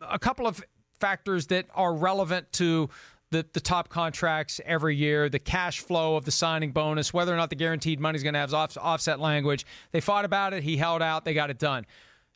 a 0.00 0.18
couple 0.18 0.46
of 0.46 0.64
factors 0.98 1.48
that 1.48 1.66
are 1.74 1.92
relevant 1.92 2.50
to 2.52 2.88
the, 3.30 3.44
the 3.52 3.60
top 3.60 3.88
contracts 3.88 4.60
every 4.64 4.96
year, 4.96 5.28
the 5.28 5.38
cash 5.38 5.80
flow 5.80 6.16
of 6.16 6.24
the 6.24 6.30
signing 6.30 6.70
bonus, 6.70 7.12
whether 7.12 7.32
or 7.32 7.36
not 7.36 7.50
the 7.50 7.56
guaranteed 7.56 8.00
money 8.00 8.16
is 8.16 8.22
going 8.22 8.34
to 8.34 8.40
have 8.40 8.54
off, 8.54 8.78
offset 8.80 9.20
language. 9.20 9.66
They 9.90 10.00
fought 10.00 10.24
about 10.24 10.52
it. 10.54 10.62
He 10.62 10.76
held 10.76 11.02
out. 11.02 11.24
They 11.24 11.34
got 11.34 11.50
it 11.50 11.58
done. 11.58 11.86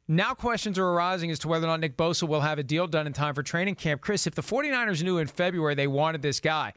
Now 0.09 0.35
questions 0.35 0.77
are 0.77 0.85
arising 0.85 1.31
as 1.31 1.39
to 1.41 1.49
whether 1.49 1.67
or 1.67 1.71
not 1.71 1.81
Nick 1.81 1.97
Bosa 1.97 2.27
will 2.27 2.41
have 2.41 2.59
a 2.59 2.65
deal 2.65 2.89
done 2.89 3.07
in 3.07 3.13
time 3.13 3.33
for 3.33 3.45
training 3.45 3.77
camp. 3.77 4.01
Chris, 4.01 4.27
if 4.27 4.35
the 4.35 4.43
49ers 4.43 5.05
knew 5.05 5.19
in 5.19 5.29
February 5.29 5.77
they 5.77 5.87
wanted 5.87 6.21
this 6.21 6.41
guy, 6.41 6.73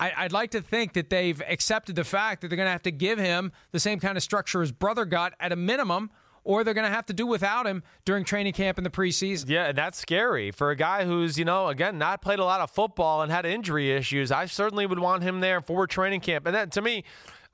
I, 0.00 0.22
would 0.22 0.32
like 0.32 0.52
to 0.52 0.60
think 0.60 0.92
that 0.92 1.10
they've 1.10 1.42
accepted 1.48 1.96
the 1.96 2.04
fact 2.04 2.40
that 2.40 2.48
they're 2.48 2.56
going 2.56 2.68
to 2.68 2.72
have 2.72 2.82
to 2.82 2.92
give 2.92 3.18
him 3.18 3.52
the 3.72 3.80
same 3.80 3.98
kind 3.98 4.16
of 4.16 4.22
structure 4.22 4.60
his 4.60 4.70
brother 4.72 5.04
got 5.04 5.34
at 5.40 5.50
a 5.50 5.56
minimum 5.56 6.10
or 6.44 6.64
they're 6.64 6.72
going 6.72 6.86
to 6.86 6.94
have 6.94 7.04
to 7.06 7.12
do 7.12 7.26
without 7.26 7.66
him 7.66 7.82
during 8.04 8.24
training 8.24 8.52
camp 8.52 8.78
in 8.78 8.84
the 8.84 8.90
preseason. 8.90 9.48
Yeah, 9.48 9.66
and 9.66 9.76
that's 9.76 9.98
scary 9.98 10.50
for 10.50 10.70
a 10.70 10.76
guy 10.76 11.04
who's, 11.04 11.38
you 11.38 11.44
know, 11.44 11.68
again, 11.68 11.98
not 11.98 12.22
played 12.22 12.38
a 12.38 12.44
lot 12.44 12.60
of 12.60 12.70
football 12.70 13.22
and 13.22 13.30
had 13.30 13.44
injury 13.44 13.90
issues. 13.90 14.32
I 14.32 14.46
certainly 14.46 14.86
would 14.86 14.98
want 14.98 15.22
him 15.22 15.40
there 15.40 15.60
for 15.60 15.86
training 15.86 16.20
camp. 16.20 16.46
And 16.46 16.54
then 16.54 16.70
to 16.70 16.80
me, 16.80 17.04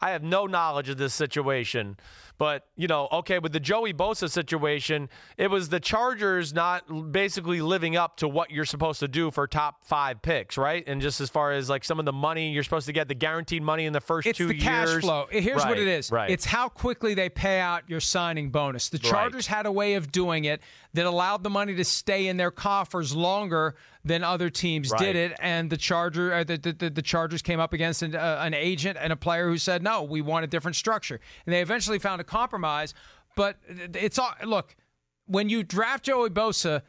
I 0.00 0.10
have 0.10 0.22
no 0.22 0.46
knowledge 0.46 0.88
of 0.88 0.98
this 0.98 1.14
situation. 1.14 1.96
But, 2.36 2.66
you 2.76 2.88
know, 2.88 3.08
okay, 3.12 3.38
with 3.38 3.52
the 3.52 3.60
Joey 3.60 3.92
Bosa 3.92 4.28
situation, 4.28 5.08
it 5.38 5.50
was 5.50 5.68
the 5.68 5.80
Chargers 5.80 6.52
not 6.52 7.12
basically 7.12 7.60
living 7.60 7.96
up 7.96 8.16
to 8.18 8.28
what 8.28 8.50
you're 8.50 8.64
supposed 8.64 9.00
to 9.00 9.08
do 9.08 9.30
for 9.30 9.46
top 9.46 9.84
five 9.84 10.20
picks, 10.20 10.58
right? 10.58 10.82
And 10.86 11.00
just 11.00 11.20
as 11.20 11.30
far 11.30 11.52
as 11.52 11.70
like 11.70 11.84
some 11.84 11.98
of 11.98 12.04
the 12.04 12.12
money 12.12 12.50
you're 12.50 12.64
supposed 12.64 12.86
to 12.86 12.92
get, 12.92 13.06
the 13.08 13.14
guaranteed 13.14 13.62
money 13.62 13.86
in 13.86 13.92
the 13.92 14.00
first 14.00 14.26
it's 14.26 14.36
two 14.36 14.48
the 14.48 14.54
years. 14.54 14.64
cash 14.64 15.00
flow. 15.00 15.26
Here's 15.30 15.62
right, 15.62 15.68
what 15.68 15.78
it 15.78 15.88
is 15.88 16.10
right. 16.10 16.30
it's 16.30 16.44
how 16.44 16.68
quickly 16.68 17.14
they 17.14 17.28
pay 17.28 17.60
out 17.60 17.88
your 17.88 18.00
signing 18.00 18.50
bonus. 18.50 18.88
The 18.88 18.98
Chargers 18.98 19.48
right. 19.48 19.56
had 19.56 19.66
a 19.66 19.72
way 19.72 19.94
of 19.94 20.10
doing 20.10 20.44
it 20.44 20.60
that 20.94 21.06
allowed 21.06 21.42
the 21.42 21.50
money 21.50 21.74
to 21.74 21.84
stay 21.84 22.26
in 22.26 22.36
their 22.36 22.50
coffers 22.50 23.14
longer 23.14 23.74
than 24.04 24.22
other 24.22 24.50
teams 24.50 24.90
right. 24.90 25.00
did 25.00 25.16
it. 25.16 25.36
And 25.40 25.70
the 25.70 25.76
Charger, 25.76 26.32
uh, 26.32 26.44
the, 26.44 26.58
the, 26.58 26.90
the, 26.90 27.02
Chargers 27.02 27.40
came 27.40 27.58
up 27.58 27.72
against 27.72 28.02
an, 28.02 28.14
uh, 28.14 28.38
an 28.40 28.52
agent 28.52 28.98
and 29.00 29.12
a 29.12 29.16
player 29.16 29.48
who 29.48 29.56
said, 29.56 29.82
no, 29.82 30.02
we 30.02 30.20
want 30.20 30.44
a 30.44 30.46
different 30.46 30.76
structure. 30.76 31.20
And 31.46 31.54
they 31.54 31.62
eventually 31.62 31.98
found 31.98 32.20
a 32.20 32.24
compromise. 32.34 32.94
But 33.36 33.56
it's 33.68 34.18
all 34.18 34.32
look 34.44 34.76
when 35.26 35.48
you 35.48 35.62
draft 35.62 36.04
Joey 36.04 36.30
Bosa. 36.30 36.82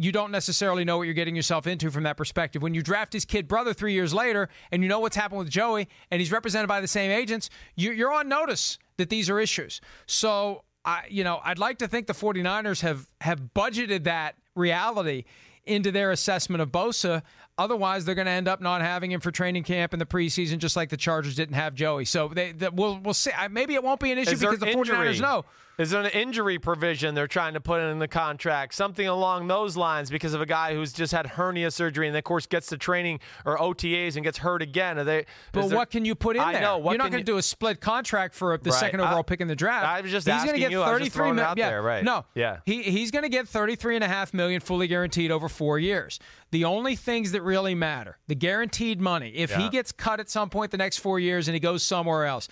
You 0.00 0.12
don't 0.12 0.30
necessarily 0.30 0.84
know 0.84 0.98
what 0.98 1.04
you're 1.04 1.14
getting 1.14 1.34
yourself 1.34 1.66
into 1.66 1.90
from 1.90 2.04
that 2.04 2.16
perspective. 2.16 2.62
When 2.62 2.74
you 2.74 2.82
draft 2.82 3.12
his 3.12 3.24
kid 3.24 3.48
brother 3.48 3.74
three 3.74 3.94
years 3.94 4.14
later, 4.14 4.48
and 4.70 4.82
you 4.82 4.88
know 4.88 5.00
what's 5.00 5.16
happened 5.16 5.40
with 5.40 5.50
Joey, 5.50 5.88
and 6.10 6.20
he's 6.20 6.30
represented 6.30 6.68
by 6.68 6.80
the 6.80 6.86
same 6.86 7.10
agents, 7.10 7.50
you're 7.74 8.12
on 8.12 8.28
notice 8.28 8.78
that 8.98 9.08
these 9.08 9.28
are 9.28 9.40
issues. 9.40 9.80
So, 10.06 10.62
I, 10.84 11.04
you 11.08 11.24
know, 11.24 11.40
I'd 11.42 11.58
like 11.58 11.78
to 11.78 11.88
think 11.88 12.06
the 12.06 12.12
49ers 12.12 12.82
have 12.82 13.08
have 13.22 13.40
budgeted 13.56 14.04
that 14.04 14.36
reality 14.54 15.24
into 15.64 15.90
their 15.90 16.12
assessment 16.12 16.62
of 16.62 16.70
Bosa. 16.70 17.22
Otherwise, 17.58 18.04
they're 18.04 18.14
going 18.14 18.26
to 18.26 18.32
end 18.32 18.46
up 18.46 18.60
not 18.60 18.80
having 18.80 19.10
him 19.10 19.20
for 19.20 19.32
training 19.32 19.64
camp 19.64 19.92
in 19.92 19.98
the 19.98 20.06
preseason, 20.06 20.58
just 20.58 20.76
like 20.76 20.88
the 20.90 20.96
Chargers 20.96 21.34
didn't 21.34 21.56
have 21.56 21.74
Joey. 21.74 22.04
So 22.04 22.28
they, 22.28 22.52
they 22.52 22.68
we'll 22.68 22.98
we'll 23.00 23.14
see. 23.14 23.32
Maybe 23.50 23.74
it 23.74 23.82
won't 23.82 24.00
be 24.00 24.12
an 24.12 24.18
issue 24.18 24.30
Is 24.30 24.40
because 24.40 24.60
the 24.60 24.68
injury? 24.68 24.96
49ers 24.96 25.20
know. 25.20 25.44
Is 25.78 25.90
there 25.90 26.00
an 26.00 26.10
injury 26.10 26.58
provision 26.58 27.14
they're 27.14 27.28
trying 27.28 27.54
to 27.54 27.60
put 27.60 27.80
in 27.80 28.00
the 28.00 28.08
contract? 28.08 28.74
Something 28.74 29.06
along 29.06 29.46
those 29.46 29.76
lines 29.76 30.10
because 30.10 30.34
of 30.34 30.40
a 30.40 30.46
guy 30.46 30.74
who's 30.74 30.92
just 30.92 31.12
had 31.12 31.24
hernia 31.24 31.70
surgery 31.70 32.08
and, 32.08 32.16
of 32.16 32.24
course, 32.24 32.46
gets 32.46 32.66
to 32.68 32.76
training 32.76 33.20
or 33.44 33.56
OTAs 33.56 34.16
and 34.16 34.24
gets 34.24 34.38
hurt 34.38 34.60
again. 34.60 34.98
Are 34.98 35.04
they, 35.04 35.24
but 35.52 35.68
there, 35.68 35.76
what 35.76 35.90
can 35.90 36.04
you 36.04 36.16
put 36.16 36.34
in 36.34 36.42
I 36.42 36.54
there? 36.54 36.62
Know, 36.62 36.78
You're 36.78 36.98
not 36.98 37.12
going 37.12 37.20
you, 37.20 37.26
to 37.26 37.32
do 37.32 37.38
a 37.38 37.42
split 37.42 37.80
contract 37.80 38.34
for 38.34 38.58
the 38.58 38.70
right. 38.70 38.80
second 38.80 39.00
overall 39.00 39.20
I, 39.20 39.22
pick 39.22 39.40
in 39.40 39.46
the 39.46 39.54
draft. 39.54 39.86
I 39.86 40.00
was 40.00 40.10
just 40.10 40.26
he's 40.26 40.34
asking 40.34 40.48
gonna 40.50 40.58
get 40.58 40.72
you. 40.72 40.82
33 40.82 41.22
million. 41.26 41.38
out 41.38 41.56
yeah, 41.56 41.70
there, 41.70 41.82
right? 41.82 42.02
No, 42.02 42.24
yeah. 42.34 42.58
He, 42.66 42.82
he's 42.82 43.12
going 43.12 43.22
to 43.22 43.28
get 43.28 43.46
33 43.46 43.94
and 43.94 44.04
a 44.04 44.08
half 44.08 44.34
million 44.34 44.60
fully 44.60 44.88
guaranteed 44.88 45.30
over 45.30 45.48
four 45.48 45.78
years. 45.78 46.18
The 46.50 46.64
only 46.64 46.96
things 46.96 47.32
that 47.32 47.42
really 47.42 47.74
matter, 47.76 48.18
the 48.26 48.34
guaranteed 48.34 49.00
money. 49.00 49.30
If 49.30 49.50
yeah. 49.50 49.60
he 49.60 49.68
gets 49.68 49.92
cut 49.92 50.18
at 50.18 50.28
some 50.28 50.50
point 50.50 50.72
the 50.72 50.78
next 50.78 50.98
four 50.98 51.20
years 51.20 51.46
and 51.46 51.54
he 51.54 51.60
goes 51.60 51.82
somewhere 51.84 52.24
else, 52.24 52.48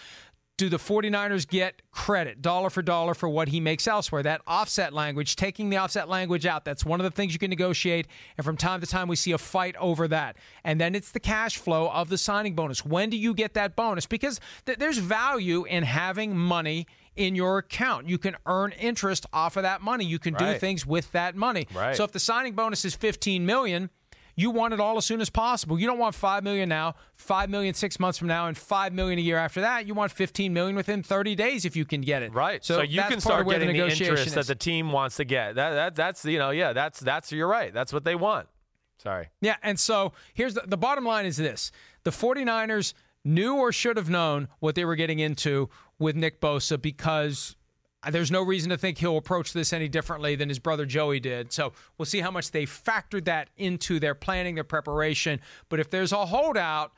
do 0.57 0.69
the 0.69 0.79
49ers 0.79 1.47
get 1.47 1.83
credit 1.91 2.41
dollar 2.41 2.71
for 2.71 2.81
dollar 2.83 3.15
for 3.15 3.29
what 3.29 3.49
he 3.49 3.61
makes 3.61 3.87
elsewhere? 3.87 4.23
That 4.23 4.41
offset 4.47 4.93
language, 4.93 5.37
taking 5.37 5.69
the 5.69 5.77
offset 5.77 6.09
language 6.09 6.47
out, 6.47 6.65
that's 6.65 6.85
one 6.85 6.99
of 6.99 7.05
the 7.05 7.11
things 7.11 7.33
you 7.33 7.39
can 7.39 7.51
negotiate. 7.51 8.07
And 8.39 8.45
from 8.45 8.57
time 8.57 8.81
to 8.81 8.87
time, 8.87 9.09
we 9.09 9.17
see 9.17 9.33
a 9.33 9.39
fight 9.39 9.77
over 9.77 10.09
that. 10.09 10.37
And 10.65 10.81
then 10.81 10.95
it's 10.95 11.13
the 11.13 11.21
cash 11.21 11.59
flow 11.59 11.91
of 11.91 12.09
the 12.09 12.19
signing 12.19 12.55
bonus. 12.55 12.85
When 12.85 13.11
do 13.11 13.17
you 13.17 13.35
get 13.35 13.55
that 13.55 13.77
bonus? 13.77 14.07
Because 14.07 14.41
th- 14.65 14.79
there's 14.79 14.99
value 14.99 15.65
in 15.65 15.83
having 15.83 16.37
money 16.37 16.87
in 17.17 17.35
your 17.35 17.59
account. 17.59 18.09
You 18.09 18.19
can 18.19 18.37
earn 18.47 18.73
interest 18.73 19.27
off 19.33 19.57
of 19.57 19.63
that 19.63 19.83
money. 19.83 20.05
You 20.05 20.19
can 20.19 20.35
right. 20.35 20.55
do 20.55 20.59
things 20.59 20.87
with 20.87 21.13
that 21.13 21.35
money. 21.35 21.67
Right. 21.75 21.97
So 21.97 22.05
if 22.05 22.13
the 22.13 22.21
signing 22.21 22.55
bonus 22.55 22.85
is 22.85 22.95
15 22.95 23.45
million, 23.45 23.91
you 24.37 24.51
want 24.51 24.75
it 24.75 24.81
all 24.81 24.99
as 24.99 25.05
soon 25.07 25.21
as 25.21 25.31
possible. 25.31 25.81
You 25.81 25.87
don't 25.87 25.99
want 25.99 26.15
five 26.15 26.45
million 26.45 26.69
now, 26.69 26.95
five 27.15 27.49
million 27.49 27.75
six 27.75 27.99
months 27.99 28.19
from 28.19 28.29
now, 28.29 28.47
and 28.47 28.57
five 28.57 28.93
million 28.93 29.19
a 29.19 29.23
year 29.23 29.39
after 29.39 29.63
that. 29.63 29.87
You 29.87 29.95
want 29.95 30.13
fifteen 30.13 30.53
million 30.53 30.77
within 30.77 31.03
thirty 31.03 31.35
days 31.35 31.65
if 31.65 31.75
you 31.75 31.87
can 31.87 32.03
get 32.03 32.23
it. 32.23 32.33
Right. 32.33 32.65
So, 32.65 32.77
so 32.77 32.83
you 32.83 33.03
can 33.03 33.21
start 33.21 33.49
getting 33.49 33.73
the, 33.73 33.81
the 33.81 33.89
interest 33.89 34.27
is. 34.29 34.35
that 34.35 34.47
the 34.47 34.55
team 34.55 34.93
wants 34.93 35.17
to 35.17 35.25
get. 35.25 35.55
That, 35.55 35.71
that 35.71 35.95
that's 35.97 36.25
you 36.25 36.39
know 36.39 36.51
yeah 36.51 36.73
that's 36.75 37.01
that's 37.01 37.33
you're 37.33 37.49
right. 37.49 37.73
That's 37.73 37.93
what 37.93 38.05
they 38.05 38.15
want. 38.15 38.47
Sorry. 39.03 39.29
Yeah, 39.41 39.57
and 39.63 39.81
so 39.81 40.13
here's 40.35 40.55
the, 40.55 40.63
the 40.67 40.77
bottom 40.77 41.05
line 41.05 41.27
is 41.27 41.39
this: 41.39 41.73
the 42.05 42.11
49ers 42.11 42.93
knew 43.25 43.57
or 43.57 43.73
should 43.73 43.97
have 43.97 44.11
known 44.11 44.49
what 44.61 44.75
they 44.75 44.85
were 44.85 44.97
getting 44.97 45.19
into 45.19 45.69
with 45.99 46.15
Nick 46.15 46.41
Bosa 46.41 46.81
because 46.81 47.56
there's 48.11 48.31
no 48.31 48.43
reason 48.43 48.71
to 48.71 48.77
think 48.77 48.99
he'll 48.99 49.17
approach 49.17 49.53
this 49.53 49.73
any 49.73 49.89
differently 49.89 50.37
than 50.37 50.49
his 50.49 50.59
brother 50.59 50.87
Joey 50.87 51.21
did. 51.21 51.53
So 51.53 51.73
we'll 51.99 52.07
see 52.07 52.21
how 52.21 52.31
much 52.31 52.51
they 52.51 52.65
factored 52.65 53.25
that 53.25 53.49
into 53.57 53.99
their 53.99 54.15
planning, 54.15 54.55
their 54.55 54.65
preparation. 54.65 55.41
But 55.69 55.81
if 55.81 55.91
there's 55.91 56.13
a 56.13 56.27
holdout, 56.27 56.93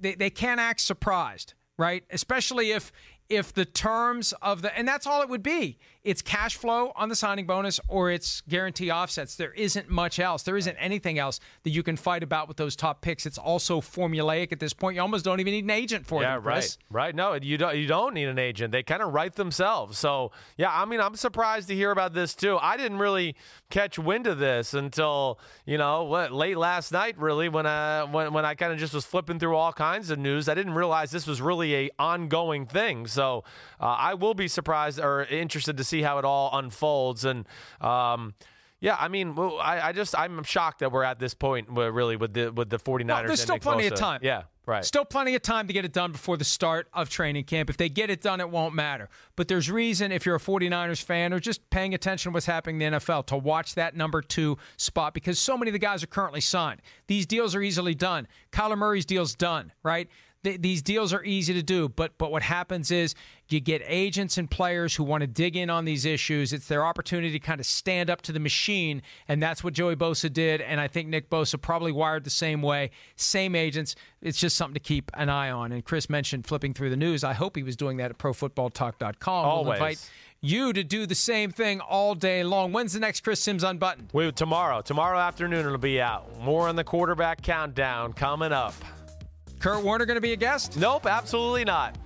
they, 0.00 0.14
they 0.14 0.30
can't 0.30 0.60
act 0.60 0.80
surprised, 0.80 1.54
right? 1.78 2.04
Especially 2.10 2.72
if 2.72 2.92
if 3.30 3.54
the 3.54 3.64
terms 3.64 4.34
of 4.42 4.60
the 4.60 4.76
and 4.76 4.86
that's 4.86 5.06
all 5.06 5.22
it 5.22 5.28
would 5.28 5.42
be. 5.42 5.78
It's 6.02 6.22
cash 6.22 6.56
flow 6.56 6.92
on 6.96 7.10
the 7.10 7.14
signing 7.14 7.46
bonus 7.46 7.78
or 7.86 8.10
it's 8.10 8.40
guarantee 8.42 8.90
offsets. 8.90 9.36
There 9.36 9.52
isn't 9.52 9.90
much 9.90 10.18
else. 10.18 10.42
There 10.42 10.56
isn't 10.56 10.76
anything 10.76 11.18
else 11.18 11.40
that 11.62 11.70
you 11.70 11.82
can 11.82 11.96
fight 11.96 12.22
about 12.22 12.48
with 12.48 12.56
those 12.56 12.74
top 12.74 13.02
picks. 13.02 13.26
It's 13.26 13.36
also 13.38 13.80
formulaic 13.80 14.50
at 14.50 14.60
this 14.60 14.72
point 14.72 14.96
you 14.96 15.02
almost 15.02 15.24
don't 15.24 15.40
even 15.40 15.52
need 15.52 15.64
an 15.64 15.70
agent 15.70 16.06
for 16.06 16.22
yeah, 16.22 16.34
them 16.34 16.42
Chris. 16.42 16.78
right. 16.90 17.04
Right 17.04 17.14
no 17.14 17.34
you 17.34 17.56
don't 17.56 17.76
you 17.76 17.86
don't 17.86 18.14
need 18.14 18.28
an 18.28 18.38
agent. 18.38 18.72
They 18.72 18.82
kind 18.82 19.02
of 19.02 19.12
write 19.12 19.34
themselves. 19.36 19.98
So 19.98 20.32
yeah 20.56 20.70
i 20.72 20.84
mean 20.84 21.00
i'm 21.00 21.14
surprised 21.14 21.68
to 21.68 21.74
hear 21.74 21.92
about 21.92 22.14
this 22.14 22.34
too. 22.34 22.58
I 22.60 22.76
didn't 22.76 22.98
really 22.98 23.36
catch 23.68 23.98
wind 23.98 24.26
of 24.26 24.38
this 24.38 24.74
until 24.74 25.38
you 25.66 25.78
know 25.78 26.04
what 26.04 26.32
late 26.32 26.56
last 26.56 26.92
night 26.92 27.16
really 27.18 27.48
when 27.48 27.66
i 27.66 28.04
when, 28.04 28.32
when 28.32 28.44
i 28.44 28.54
kind 28.54 28.72
of 28.72 28.78
just 28.78 28.94
was 28.94 29.04
flipping 29.04 29.38
through 29.38 29.54
all 29.54 29.72
kinds 29.72 30.10
of 30.10 30.18
news. 30.18 30.48
I 30.48 30.54
didn't 30.54 30.74
realize 30.74 31.10
this 31.10 31.26
was 31.26 31.40
really 31.40 31.74
a 31.76 31.90
ongoing 31.98 32.66
thing. 32.66 33.06
So 33.06 33.19
so 33.20 33.44
uh, 33.78 33.84
I 33.84 34.14
will 34.14 34.32
be 34.32 34.48
surprised 34.48 34.98
or 34.98 35.24
interested 35.24 35.76
to 35.76 35.84
see 35.84 36.00
how 36.00 36.16
it 36.16 36.24
all 36.24 36.48
unfolds. 36.58 37.26
And 37.26 37.46
um, 37.82 38.32
yeah, 38.80 38.96
I 38.98 39.08
mean, 39.08 39.38
I, 39.38 39.88
I, 39.88 39.92
just 39.92 40.18
I'm 40.18 40.42
shocked 40.42 40.78
that 40.78 40.90
we're 40.90 41.04
at 41.04 41.18
this 41.18 41.34
point 41.34 41.68
really 41.68 42.16
with 42.16 42.32
the 42.32 42.50
with 42.50 42.70
the 42.70 42.78
49ers. 42.78 43.08
Well, 43.08 43.26
there's 43.26 43.42
still 43.42 43.58
plenty 43.58 43.86
of 43.88 43.94
time. 43.94 44.20
Yeah. 44.22 44.44
Right. 44.64 44.84
Still 44.84 45.04
plenty 45.04 45.34
of 45.34 45.42
time 45.42 45.66
to 45.66 45.72
get 45.72 45.84
it 45.84 45.92
done 45.92 46.12
before 46.12 46.36
the 46.36 46.44
start 46.44 46.88
of 46.94 47.10
training 47.10 47.44
camp. 47.44 47.68
If 47.68 47.76
they 47.76 47.88
get 47.88 48.08
it 48.08 48.22
done, 48.22 48.40
it 48.40 48.48
won't 48.48 48.74
matter. 48.74 49.08
But 49.34 49.48
there's 49.48 49.70
reason 49.70 50.12
if 50.12 50.24
you're 50.24 50.36
a 50.36 50.40
49ers 50.40 51.02
fan 51.02 51.32
or 51.32 51.40
just 51.40 51.68
paying 51.70 51.92
attention 51.92 52.30
to 52.30 52.34
what's 52.34 52.46
happening 52.46 52.80
in 52.80 52.92
the 52.92 52.98
NFL 53.00 53.26
to 53.26 53.36
watch 53.36 53.74
that 53.74 53.96
number 53.96 54.22
two 54.22 54.58
spot 54.76 55.12
because 55.12 55.38
so 55.38 55.58
many 55.58 55.70
of 55.70 55.72
the 55.72 55.80
guys 55.80 56.04
are 56.04 56.06
currently 56.06 56.40
signed. 56.40 56.82
These 57.08 57.26
deals 57.26 57.54
are 57.54 57.62
easily 57.62 57.94
done. 57.96 58.28
Kyler 58.52 58.78
Murray's 58.78 59.04
deal's 59.04 59.34
done, 59.34 59.72
right? 59.82 60.08
Th- 60.44 60.60
these 60.60 60.82
deals 60.82 61.12
are 61.12 61.24
easy 61.24 61.54
to 61.54 61.62
do, 61.62 61.88
but 61.88 62.16
but 62.18 62.30
what 62.30 62.42
happens 62.42 62.90
is 62.90 63.14
you 63.48 63.60
get 63.60 63.82
agents 63.84 64.38
and 64.38 64.50
players 64.50 64.94
who 64.94 65.04
want 65.04 65.22
to 65.22 65.26
dig 65.26 65.56
in 65.56 65.70
on 65.70 65.84
these 65.84 66.04
issues. 66.04 66.52
It's 66.52 66.68
their 66.68 66.84
opportunity 66.84 67.32
to 67.32 67.38
kind 67.38 67.60
of 67.60 67.66
stand 67.66 68.10
up 68.10 68.22
to 68.22 68.32
the 68.32 68.40
machine, 68.40 69.02
and 69.28 69.42
that's 69.42 69.64
what 69.64 69.74
Joey 69.74 69.96
Bosa 69.96 70.32
did. 70.32 70.60
And 70.60 70.80
I 70.80 70.88
think 70.88 71.08
Nick 71.08 71.30
Bosa 71.30 71.60
probably 71.60 71.92
wired 71.92 72.24
the 72.24 72.30
same 72.30 72.62
way. 72.62 72.90
Same 73.16 73.54
agents. 73.54 73.94
It's 74.22 74.38
just 74.38 74.56
something 74.56 74.74
to 74.74 74.80
keep 74.80 75.10
an 75.14 75.28
eye 75.28 75.50
on. 75.50 75.72
And 75.72 75.84
Chris 75.84 76.08
mentioned 76.08 76.46
flipping 76.46 76.74
through 76.74 76.90
the 76.90 76.96
news. 76.96 77.24
I 77.24 77.32
hope 77.32 77.56
he 77.56 77.62
was 77.62 77.76
doing 77.76 77.96
that 77.98 78.10
at 78.10 78.18
ProFootballTalk.com. 78.18 79.44
Always. 79.44 79.66
We'll 79.66 79.74
invite 79.74 80.10
you 80.42 80.72
to 80.72 80.82
do 80.82 81.06
the 81.06 81.14
same 81.14 81.50
thing 81.50 81.80
all 81.80 82.14
day 82.14 82.42
long. 82.42 82.72
When's 82.72 82.92
the 82.92 83.00
next 83.00 83.20
Chris 83.20 83.40
Sims 83.40 83.62
Unbuttoned? 83.62 84.08
We, 84.12 84.32
tomorrow. 84.32 84.80
Tomorrow 84.80 85.18
afternoon 85.18 85.66
it'll 85.66 85.78
be 85.78 86.00
out. 86.00 86.40
More 86.40 86.68
on 86.68 86.76
the 86.76 86.84
quarterback 86.84 87.42
countdown 87.42 88.12
coming 88.14 88.52
up. 88.52 88.74
Kurt 89.60 89.84
Warner 89.84 90.06
going 90.06 90.16
to 90.16 90.22
be 90.22 90.32
a 90.32 90.36
guest? 90.36 90.76
Nope, 90.78 91.06
absolutely 91.06 91.64
not. 91.64 91.96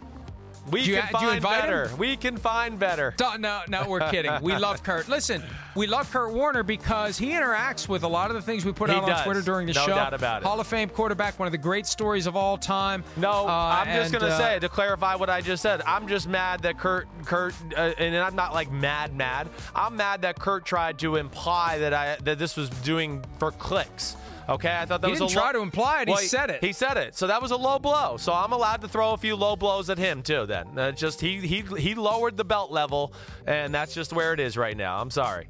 We 0.70 0.80
you, 0.80 0.94
can 0.94 1.08
find 1.08 1.42
better. 1.42 1.88
Him? 1.88 1.98
We 1.98 2.16
can 2.16 2.36
find 2.36 2.78
better. 2.78 3.14
No, 3.38 3.62
no, 3.68 3.84
we're 3.86 4.08
kidding. 4.10 4.32
We 4.42 4.56
love 4.56 4.82
Kurt. 4.82 5.08
Listen, 5.08 5.42
we 5.74 5.86
love 5.86 6.10
Kurt 6.10 6.32
Warner 6.32 6.62
because 6.62 7.18
he 7.18 7.30
interacts 7.30 7.86
with 7.86 8.02
a 8.02 8.08
lot 8.08 8.30
of 8.30 8.36
the 8.36 8.42
things 8.42 8.64
we 8.64 8.72
put 8.72 8.88
he 8.88 8.96
out 8.96 9.06
does. 9.06 9.18
on 9.18 9.24
Twitter 9.24 9.42
during 9.42 9.66
the 9.66 9.74
no 9.74 9.82
show. 9.82 9.90
No 9.90 9.96
doubt 9.96 10.14
about 10.14 10.42
it. 10.42 10.46
Hall 10.46 10.58
of 10.58 10.66
Fame 10.66 10.88
quarterback, 10.88 11.38
one 11.38 11.46
of 11.46 11.52
the 11.52 11.58
great 11.58 11.86
stories 11.86 12.26
of 12.26 12.34
all 12.34 12.56
time. 12.56 13.04
No, 13.16 13.46
uh, 13.46 13.84
I'm 13.84 13.94
just 13.94 14.12
gonna 14.12 14.26
uh, 14.26 14.38
say 14.38 14.58
to 14.58 14.68
clarify 14.68 15.16
what 15.16 15.28
I 15.28 15.42
just 15.42 15.62
said. 15.62 15.82
I'm 15.86 16.08
just 16.08 16.28
mad 16.28 16.60
that 16.60 16.78
Kurt, 16.78 17.08
Kurt, 17.26 17.54
uh, 17.76 17.92
and 17.98 18.16
I'm 18.16 18.34
not 18.34 18.54
like 18.54 18.72
mad, 18.72 19.14
mad. 19.14 19.50
I'm 19.74 19.96
mad 19.96 20.22
that 20.22 20.38
Kurt 20.38 20.64
tried 20.64 20.98
to 21.00 21.16
imply 21.16 21.78
that 21.78 21.92
I 21.92 22.16
that 22.22 22.38
this 22.38 22.56
was 22.56 22.70
doing 22.70 23.22
for 23.38 23.50
clicks. 23.50 24.16
Okay, 24.48 24.74
I 24.76 24.84
thought 24.84 25.00
that 25.00 25.06
he 25.08 25.12
was 25.12 25.20
didn't 25.20 25.30
a 25.32 25.34
try 25.34 25.46
low- 25.46 25.52
to 25.52 25.58
imply 25.60 26.02
it. 26.02 26.08
Well, 26.08 26.18
he 26.18 26.26
said 26.26 26.50
it. 26.50 26.62
He 26.62 26.72
said 26.72 26.96
it. 26.96 27.16
So 27.16 27.26
that 27.28 27.40
was 27.40 27.50
a 27.50 27.56
low 27.56 27.78
blow. 27.78 28.16
So 28.18 28.32
I'm 28.32 28.52
allowed 28.52 28.80
to 28.82 28.88
throw 28.88 29.12
a 29.12 29.16
few 29.16 29.36
low 29.36 29.56
blows 29.56 29.88
at 29.90 29.98
him 29.98 30.22
too. 30.22 30.44
Then 30.46 30.78
uh, 30.78 30.92
just 30.92 31.20
he 31.20 31.38
he 31.40 31.62
he 31.78 31.94
lowered 31.94 32.36
the 32.36 32.44
belt 32.44 32.70
level, 32.70 33.14
and 33.46 33.74
that's 33.74 33.94
just 33.94 34.12
where 34.12 34.32
it 34.34 34.40
is 34.40 34.56
right 34.56 34.76
now. 34.76 35.00
I'm 35.00 35.10
sorry. 35.10 35.46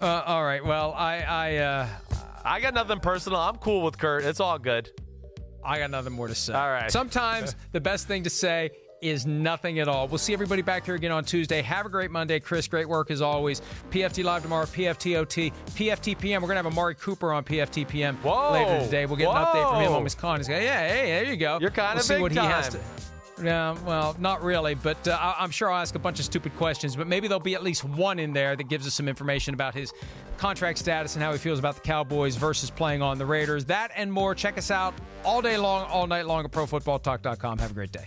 uh, 0.00 0.22
all 0.26 0.44
right. 0.44 0.64
Well, 0.64 0.92
I 0.94 1.18
I 1.20 1.56
uh, 1.56 1.88
I 2.44 2.60
got 2.60 2.74
nothing 2.74 3.00
personal. 3.00 3.38
I'm 3.40 3.56
cool 3.56 3.82
with 3.82 3.98
Kurt. 3.98 4.24
It's 4.24 4.40
all 4.40 4.58
good. 4.58 4.90
I 5.64 5.78
got 5.78 5.90
nothing 5.90 6.12
more 6.12 6.28
to 6.28 6.34
say. 6.34 6.54
All 6.54 6.68
right. 6.70 6.90
Sometimes 6.90 7.54
the 7.72 7.80
best 7.80 8.06
thing 8.08 8.22
to 8.24 8.30
say 8.30 8.70
is 9.02 9.26
nothing 9.26 9.78
at 9.78 9.88
all. 9.88 10.08
We'll 10.08 10.18
see 10.18 10.32
everybody 10.32 10.62
back 10.62 10.84
here 10.86 10.94
again 10.94 11.12
on 11.12 11.24
Tuesday. 11.24 11.62
Have 11.62 11.86
a 11.86 11.88
great 11.88 12.10
Monday, 12.10 12.40
Chris. 12.40 12.66
Great 12.68 12.88
work 12.88 13.10
as 13.10 13.20
always. 13.22 13.60
PFT 13.90 14.24
live 14.24 14.42
tomorrow. 14.42 14.66
PFTOT. 14.66 15.52
PFTPM. 15.74 16.40
We're 16.40 16.48
gonna 16.48 16.54
have 16.56 16.66
Amari 16.66 16.94
Cooper 16.94 17.32
on 17.32 17.44
PFTPM 17.44 18.16
Whoa. 18.16 18.52
later 18.52 18.84
today. 18.84 19.06
We'll 19.06 19.16
get 19.16 19.28
an 19.28 19.36
update 19.36 19.68
from 19.70 19.82
him 19.82 19.90
Whoa. 19.92 19.96
on 19.98 20.04
Wisconsin. 20.04 20.38
He's 20.40 20.48
gonna- 20.48 20.62
Yeah, 20.64 20.88
hey, 20.88 21.06
there 21.06 21.24
you 21.24 21.36
go. 21.36 21.58
You're 21.60 21.70
kinda 21.70 21.92
we'll 21.94 22.02
see 22.02 22.14
big 22.14 22.22
what 22.22 22.32
he 22.32 22.38
has 22.38 22.68
to. 22.70 22.78
time. 22.78 22.86
Yeah, 23.40 23.76
well, 23.86 24.16
not 24.18 24.42
really, 24.42 24.74
but 24.74 25.06
uh, 25.06 25.12
I- 25.12 25.36
I'm 25.38 25.52
sure 25.52 25.70
I'll 25.70 25.80
ask 25.80 25.94
a 25.94 25.98
bunch 26.00 26.18
of 26.18 26.24
stupid 26.24 26.56
questions. 26.56 26.96
But 26.96 27.06
maybe 27.06 27.28
there'll 27.28 27.38
be 27.38 27.54
at 27.54 27.62
least 27.62 27.84
one 27.84 28.18
in 28.18 28.32
there 28.32 28.56
that 28.56 28.64
gives 28.68 28.84
us 28.84 28.94
some 28.94 29.06
information 29.08 29.54
about 29.54 29.74
his 29.74 29.92
contract 30.38 30.78
status 30.78 31.14
and 31.14 31.22
how 31.22 31.30
he 31.30 31.38
feels 31.38 31.60
about 31.60 31.76
the 31.76 31.80
Cowboys 31.82 32.34
versus 32.34 32.68
playing 32.68 33.00
on 33.00 33.16
the 33.16 33.26
Raiders. 33.26 33.64
That 33.66 33.92
and 33.94 34.12
more. 34.12 34.34
Check 34.34 34.58
us 34.58 34.72
out 34.72 34.92
all 35.24 35.40
day 35.40 35.56
long, 35.56 35.86
all 35.86 36.08
night 36.08 36.26
long 36.26 36.44
at 36.44 36.50
ProFootballTalk.com. 36.50 37.58
Have 37.58 37.70
a 37.70 37.74
great 37.74 37.92
day. 37.92 38.06